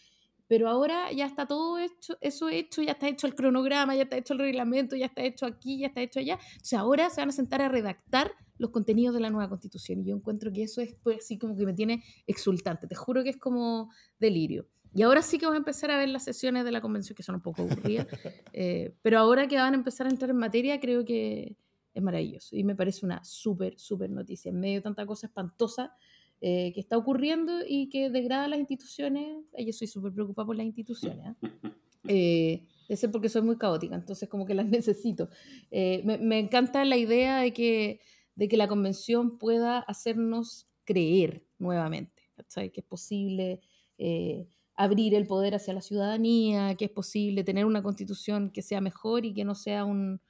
[0.52, 4.18] pero ahora ya está todo hecho, eso hecho, ya está hecho el cronograma, ya está
[4.18, 6.38] hecho el reglamento, ya está hecho aquí, ya está hecho allá.
[6.50, 10.04] Entonces ahora se van a sentar a redactar los contenidos de la nueva constitución y
[10.04, 13.30] yo encuentro que eso es pues, así como que me tiene exultante, te juro que
[13.30, 14.68] es como delirio.
[14.94, 17.22] Y ahora sí que vamos a empezar a ver las sesiones de la convención que
[17.22, 18.06] son un poco aburridas,
[18.52, 21.56] eh, pero ahora que van a empezar a entrar en materia creo que
[21.94, 25.96] es maravilloso y me parece una súper, súper noticia en medio de tanta cosa espantosa
[26.42, 29.44] eh, que está ocurriendo y que degrada las instituciones.
[29.54, 31.24] Eh, Yo soy súper preocupada por las instituciones.
[31.26, 31.36] ¿ah?
[32.08, 32.66] Eh,
[32.96, 35.28] ser porque soy muy caótica, entonces como que las necesito.
[35.70, 38.00] Eh, me, me encanta la idea de que,
[38.34, 42.70] de que la convención pueda hacernos creer nuevamente, ¿cachai?
[42.72, 43.60] Que es posible
[43.98, 48.80] eh, abrir el poder hacia la ciudadanía, que es posible tener una constitución que sea
[48.80, 50.20] mejor y que no sea un,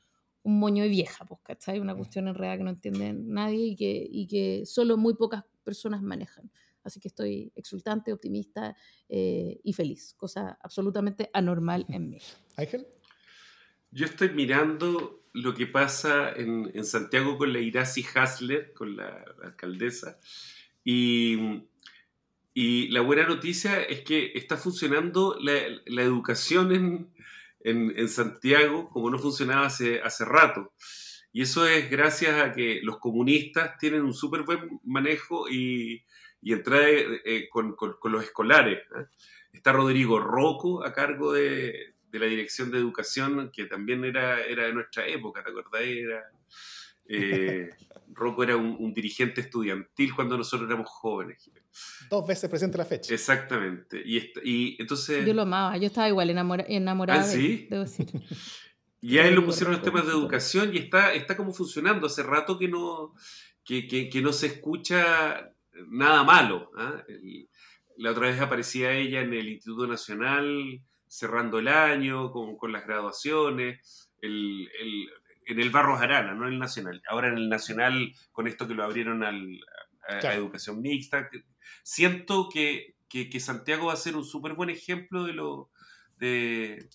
[0.42, 1.80] un moño de vieja, pues, ¿cachai?
[1.80, 5.44] Una cuestión en realidad que no entiende nadie y que, y que solo muy pocas
[5.62, 6.50] personas manejan.
[6.84, 8.76] Así que estoy exultante, optimista
[9.08, 12.18] eh, y feliz, cosa absolutamente anormal en mí.
[12.56, 12.86] Ángel.
[13.90, 19.24] Yo estoy mirando lo que pasa en, en Santiago con la Iracy Hasler, con la,
[19.38, 20.18] la alcaldesa,
[20.84, 21.62] y,
[22.54, 25.54] y la buena noticia es que está funcionando la,
[25.86, 27.12] la educación en,
[27.60, 30.72] en, en Santiago como no funcionaba hace, hace rato.
[31.32, 36.04] Y eso es gracias a que los comunistas tienen un súper buen manejo y,
[36.42, 38.78] y entrada eh, con, con, con, los escolares.
[38.78, 39.06] ¿eh?
[39.52, 44.64] Está Rodrigo Rocco a cargo de, de, la Dirección de Educación, que también era, era
[44.64, 45.82] de nuestra época, ¿te acordás?
[45.82, 46.22] Era,
[47.08, 47.70] eh,
[48.12, 51.50] Rocco era un, un, dirigente estudiantil cuando nosotros éramos jóvenes.
[52.10, 53.14] Dos veces presente la fecha.
[53.14, 54.02] Exactamente.
[54.04, 55.24] Y, y entonces...
[55.24, 57.56] Yo lo amaba, yo estaba igual enamora, enamorada ¿Ah, sí?
[57.56, 58.06] de debo decir.
[59.02, 62.06] Y a él lo pusieron los temas de educación y está, está como funcionando.
[62.06, 63.14] Hace rato que no,
[63.64, 65.52] que, que, que no se escucha
[65.88, 66.70] nada malo.
[66.78, 67.48] ¿eh?
[67.96, 72.86] La otra vez aparecía ella en el Instituto Nacional cerrando el año con, con las
[72.86, 75.10] graduaciones, el, el,
[75.46, 77.02] en el Barros Arana, no en el Nacional.
[77.06, 79.60] Ahora en el Nacional, con esto que lo abrieron al,
[80.08, 80.28] a, claro.
[80.28, 81.28] a educación mixta,
[81.82, 85.70] siento que, que, que, Santiago va a ser un súper buen ejemplo de lo...
[86.16, 86.88] De,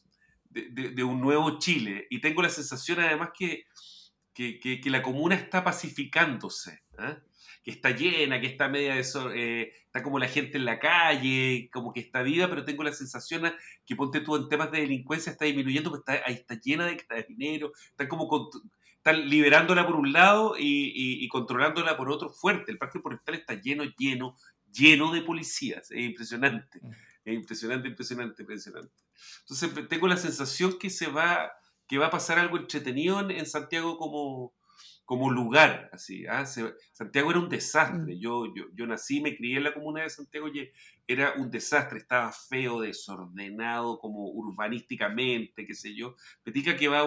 [0.72, 2.08] de, de, de, un nuevo Chile.
[2.10, 3.66] Y tengo la sensación además que,
[4.34, 7.18] que, que, la comuna está pacificándose, ¿ah?
[7.64, 9.06] que está llena, que está media de
[9.36, 12.94] eh, está como la gente en la calle, como que está viva, pero tengo la
[12.94, 13.52] sensación
[13.86, 17.26] que ponte tú en temas de delincuencia está disminuyendo, porque está, ahí está llena de
[17.28, 18.30] dinero, está como
[19.08, 22.72] están liberándola por un lado y, y, controlándola por otro fuerte.
[22.72, 24.36] El parque forestal está lleno, lleno,
[24.72, 25.90] lleno de policías.
[25.92, 26.80] Es impresionante.
[26.82, 26.92] Mm.
[27.24, 29.07] Es impresionante, impresionante, impresionante.
[29.42, 31.52] Entonces tengo la sensación que se va,
[31.88, 34.54] que va a pasar algo entretenido en, Santiago como,
[35.06, 35.90] como lugar.
[35.94, 36.46] Así, ¿ah?
[36.46, 38.16] Santiago era un desastre.
[38.16, 38.20] Mm.
[38.20, 40.70] Yo, yo, yo nací, me crié en la comuna de Santiago y
[41.08, 42.00] era un desastre.
[42.00, 46.16] Estaba feo, desordenado, como urbanísticamente, qué sé yo.
[46.44, 47.04] Petica que va,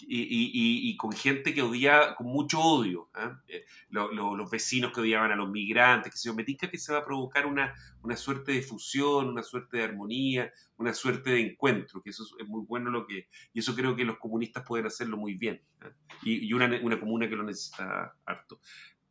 [0.00, 3.40] y, y, con gente que odiaba, con mucho odio, ¿ah?
[3.48, 7.04] eh, los vecinos que odiaban a los migrantes, que se me que se va a
[7.04, 12.10] provocar una, una suerte de fusión, una suerte de armonía, una suerte de encuentro, que
[12.10, 15.34] eso es muy bueno lo que, y eso creo que los comunistas pueden hacerlo muy
[15.34, 15.90] bien, ¿ah?
[16.22, 18.60] y, una, una, comuna que lo necesita harto.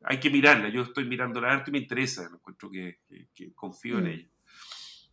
[0.04, 3.00] Hay que mirarla, yo estoy mirando la arte y me interesa, encuentro que,
[3.34, 4.08] que, confío en mm.
[4.08, 4.30] ella.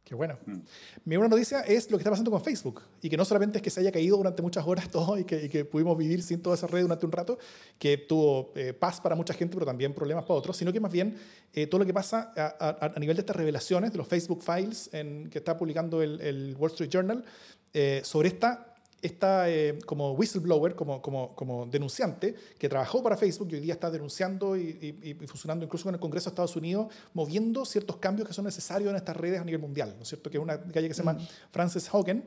[0.04, 0.38] Qué bueno.
[0.44, 0.58] Mm.
[1.06, 3.62] Mi buena noticia es lo que está pasando con Facebook y que no solamente es
[3.62, 6.56] que se haya caído durante muchas horas todo y que, que pudimos vivir sin toda
[6.56, 7.38] esa red durante un rato,
[7.78, 10.92] que tuvo eh, paz para mucha gente, pero también problemas para otros, sino que más
[10.92, 11.16] bien
[11.54, 14.90] eh, todo lo que pasa a, a, nivel de estas revelaciones, de los Facebook Files
[14.92, 17.24] en, que está publicando el, el Wall Street Journal,
[17.72, 18.73] eh, sobre esta
[19.06, 23.74] está eh, como whistleblower, como, como, como, denunciante, que trabajó para Facebook y hoy día
[23.74, 28.28] está denunciando y, y, funcionando incluso con el Congreso de Estados Unidos, moviendo ciertos cambios
[28.28, 30.30] que son necesarios en estas redes a nivel mundial, ¿no es cierto?
[30.30, 31.28] Que es una calle que se llama mm.
[31.50, 32.24] Frances Hogan,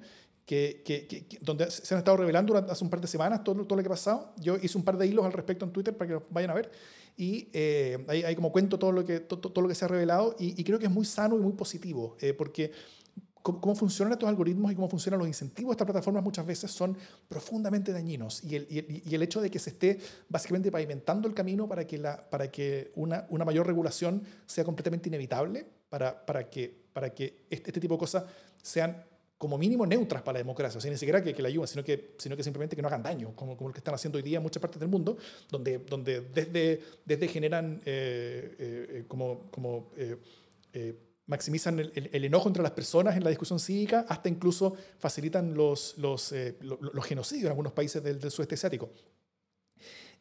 [0.47, 3.83] que, que, donde se han estado revelando hace un par de semanas todo, todo, lo
[3.83, 4.33] que ha pasado.
[4.37, 6.53] Yo hice un par de hilos al respecto en Twitter para que lo vayan a
[6.53, 6.71] ver.
[7.17, 10.35] Y eh, ahí, como cuento todo lo que, todo, todo, lo que se ha revelado
[10.39, 12.71] y, creo que es muy sano y muy positivo, eh, porque
[13.41, 16.97] cómo, funcionan estos algoritmos y cómo funcionan los incentivos de estas plataformas muchas veces son
[17.27, 18.43] profundamente dañinos.
[18.43, 18.67] Y el,
[19.05, 19.99] y el, hecho de que se esté
[20.29, 25.09] básicamente pavimentando el camino para que, la, para que una, una mayor regulación sea completamente
[25.09, 28.23] inevitable, para, para que, para que este, este tipo de cosas
[28.61, 29.03] sean
[29.37, 31.83] como mínimo neutras para la democracia, o sea, ni siquiera que, que la ayuden, sino
[31.83, 34.23] que, sino que simplemente que no hagan daño, como, como lo que están haciendo hoy
[34.23, 35.17] día en muchas partes del mundo,
[35.49, 40.17] donde, donde desde, desde generan eh, eh, como, como eh,
[41.27, 46.31] maximizan el, enojo entre las personas en la discusión cívica, hasta incluso facilitan los, los,
[46.31, 48.89] eh, los, genocidios en algunos países del, sudeste asiático.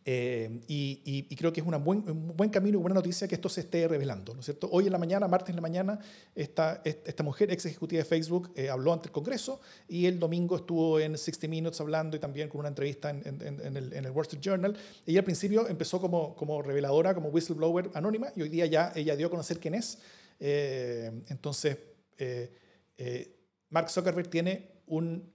[0.09, 3.49] Eh, y, creo que es una buen, un buen camino y buena noticia que esto
[3.49, 4.35] se esté revelando.
[4.35, 4.69] ¿no es cierto?
[4.71, 5.99] Hoy en la mañana, martes en la mañana,
[6.35, 10.57] esta, esta mujer, ex ejecutiva de Facebook, eh, habló ante el Congreso y el domingo
[10.57, 14.11] estuvo en 60 Minutes hablando y también con una entrevista en, en, el, en, el,
[14.11, 14.77] Wall Street Journal.
[15.07, 19.15] Ella al principio empezó como, como reveladora, como whistleblower anónima y hoy día ya ella
[19.17, 19.99] dio a conocer quién es
[20.39, 21.79] eh, entonces,
[22.19, 22.53] eh,
[22.97, 23.37] eh,
[23.71, 25.33] Mark Zuckerberg tiene un,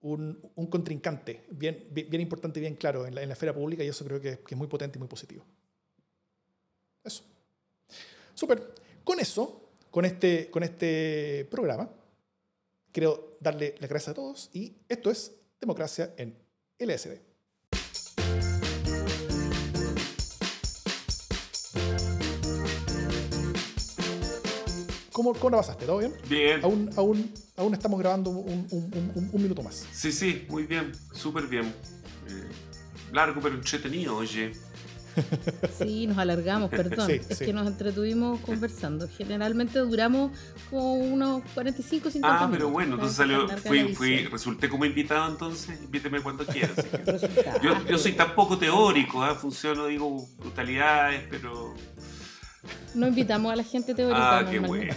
[0.00, 3.88] un, contrincante bien, bien, importante y bien claro en la, en la esfera pública y
[3.88, 5.44] eso creo que, que, es muy potente y muy positivo.
[7.02, 7.24] Eso.
[8.34, 8.74] Súper.
[9.02, 11.90] Con eso, con este, con este programa,
[12.92, 16.36] quiero darle las gracias a todos y esto es Democracia en
[16.78, 17.33] LSD.
[25.14, 25.86] ¿Cómo, ¿Cómo la pasaste?
[25.86, 26.12] ¿Todo bien?
[26.28, 26.60] Bien.
[26.64, 29.86] Aún, aún, aún estamos grabando un, un, un, minuto más.
[29.92, 31.66] Sí, sí, muy bien, súper bien.
[32.28, 32.48] Eh,
[33.12, 34.50] largo pero entretenido, oye.
[35.78, 37.08] Sí, nos alargamos, perdón.
[37.28, 39.06] es que nos entretuvimos conversando.
[39.06, 40.32] Generalmente duramos
[40.68, 42.48] como unos 45, 50 minutos.
[42.48, 46.74] Ah, pero bueno, entonces salió, fui, fui, resulté como invitado entonces, invíteme cuando quieras.
[47.62, 49.36] yo, yo, soy tan poco teórico, ¿eh?
[49.36, 51.72] funciono, digo, brutalidades, pero
[52.94, 54.38] no invitamos a la gente teórica.
[54.38, 54.94] Ah, qué bueno,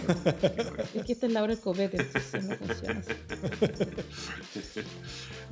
[0.94, 3.00] Es que esta es la hora del copete, entonces no funciona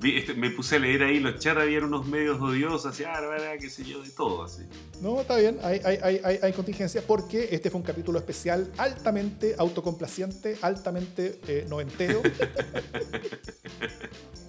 [0.03, 3.55] este, me puse a leer ahí, los chats había unos medios odiosos, así, ah, verdad,
[3.61, 4.63] qué sé yo, de todo, así.
[5.01, 9.55] No, está bien, hay, hay, hay, hay, contingencia porque este fue un capítulo especial altamente
[9.59, 12.23] autocomplaciente, altamente eh, noventero.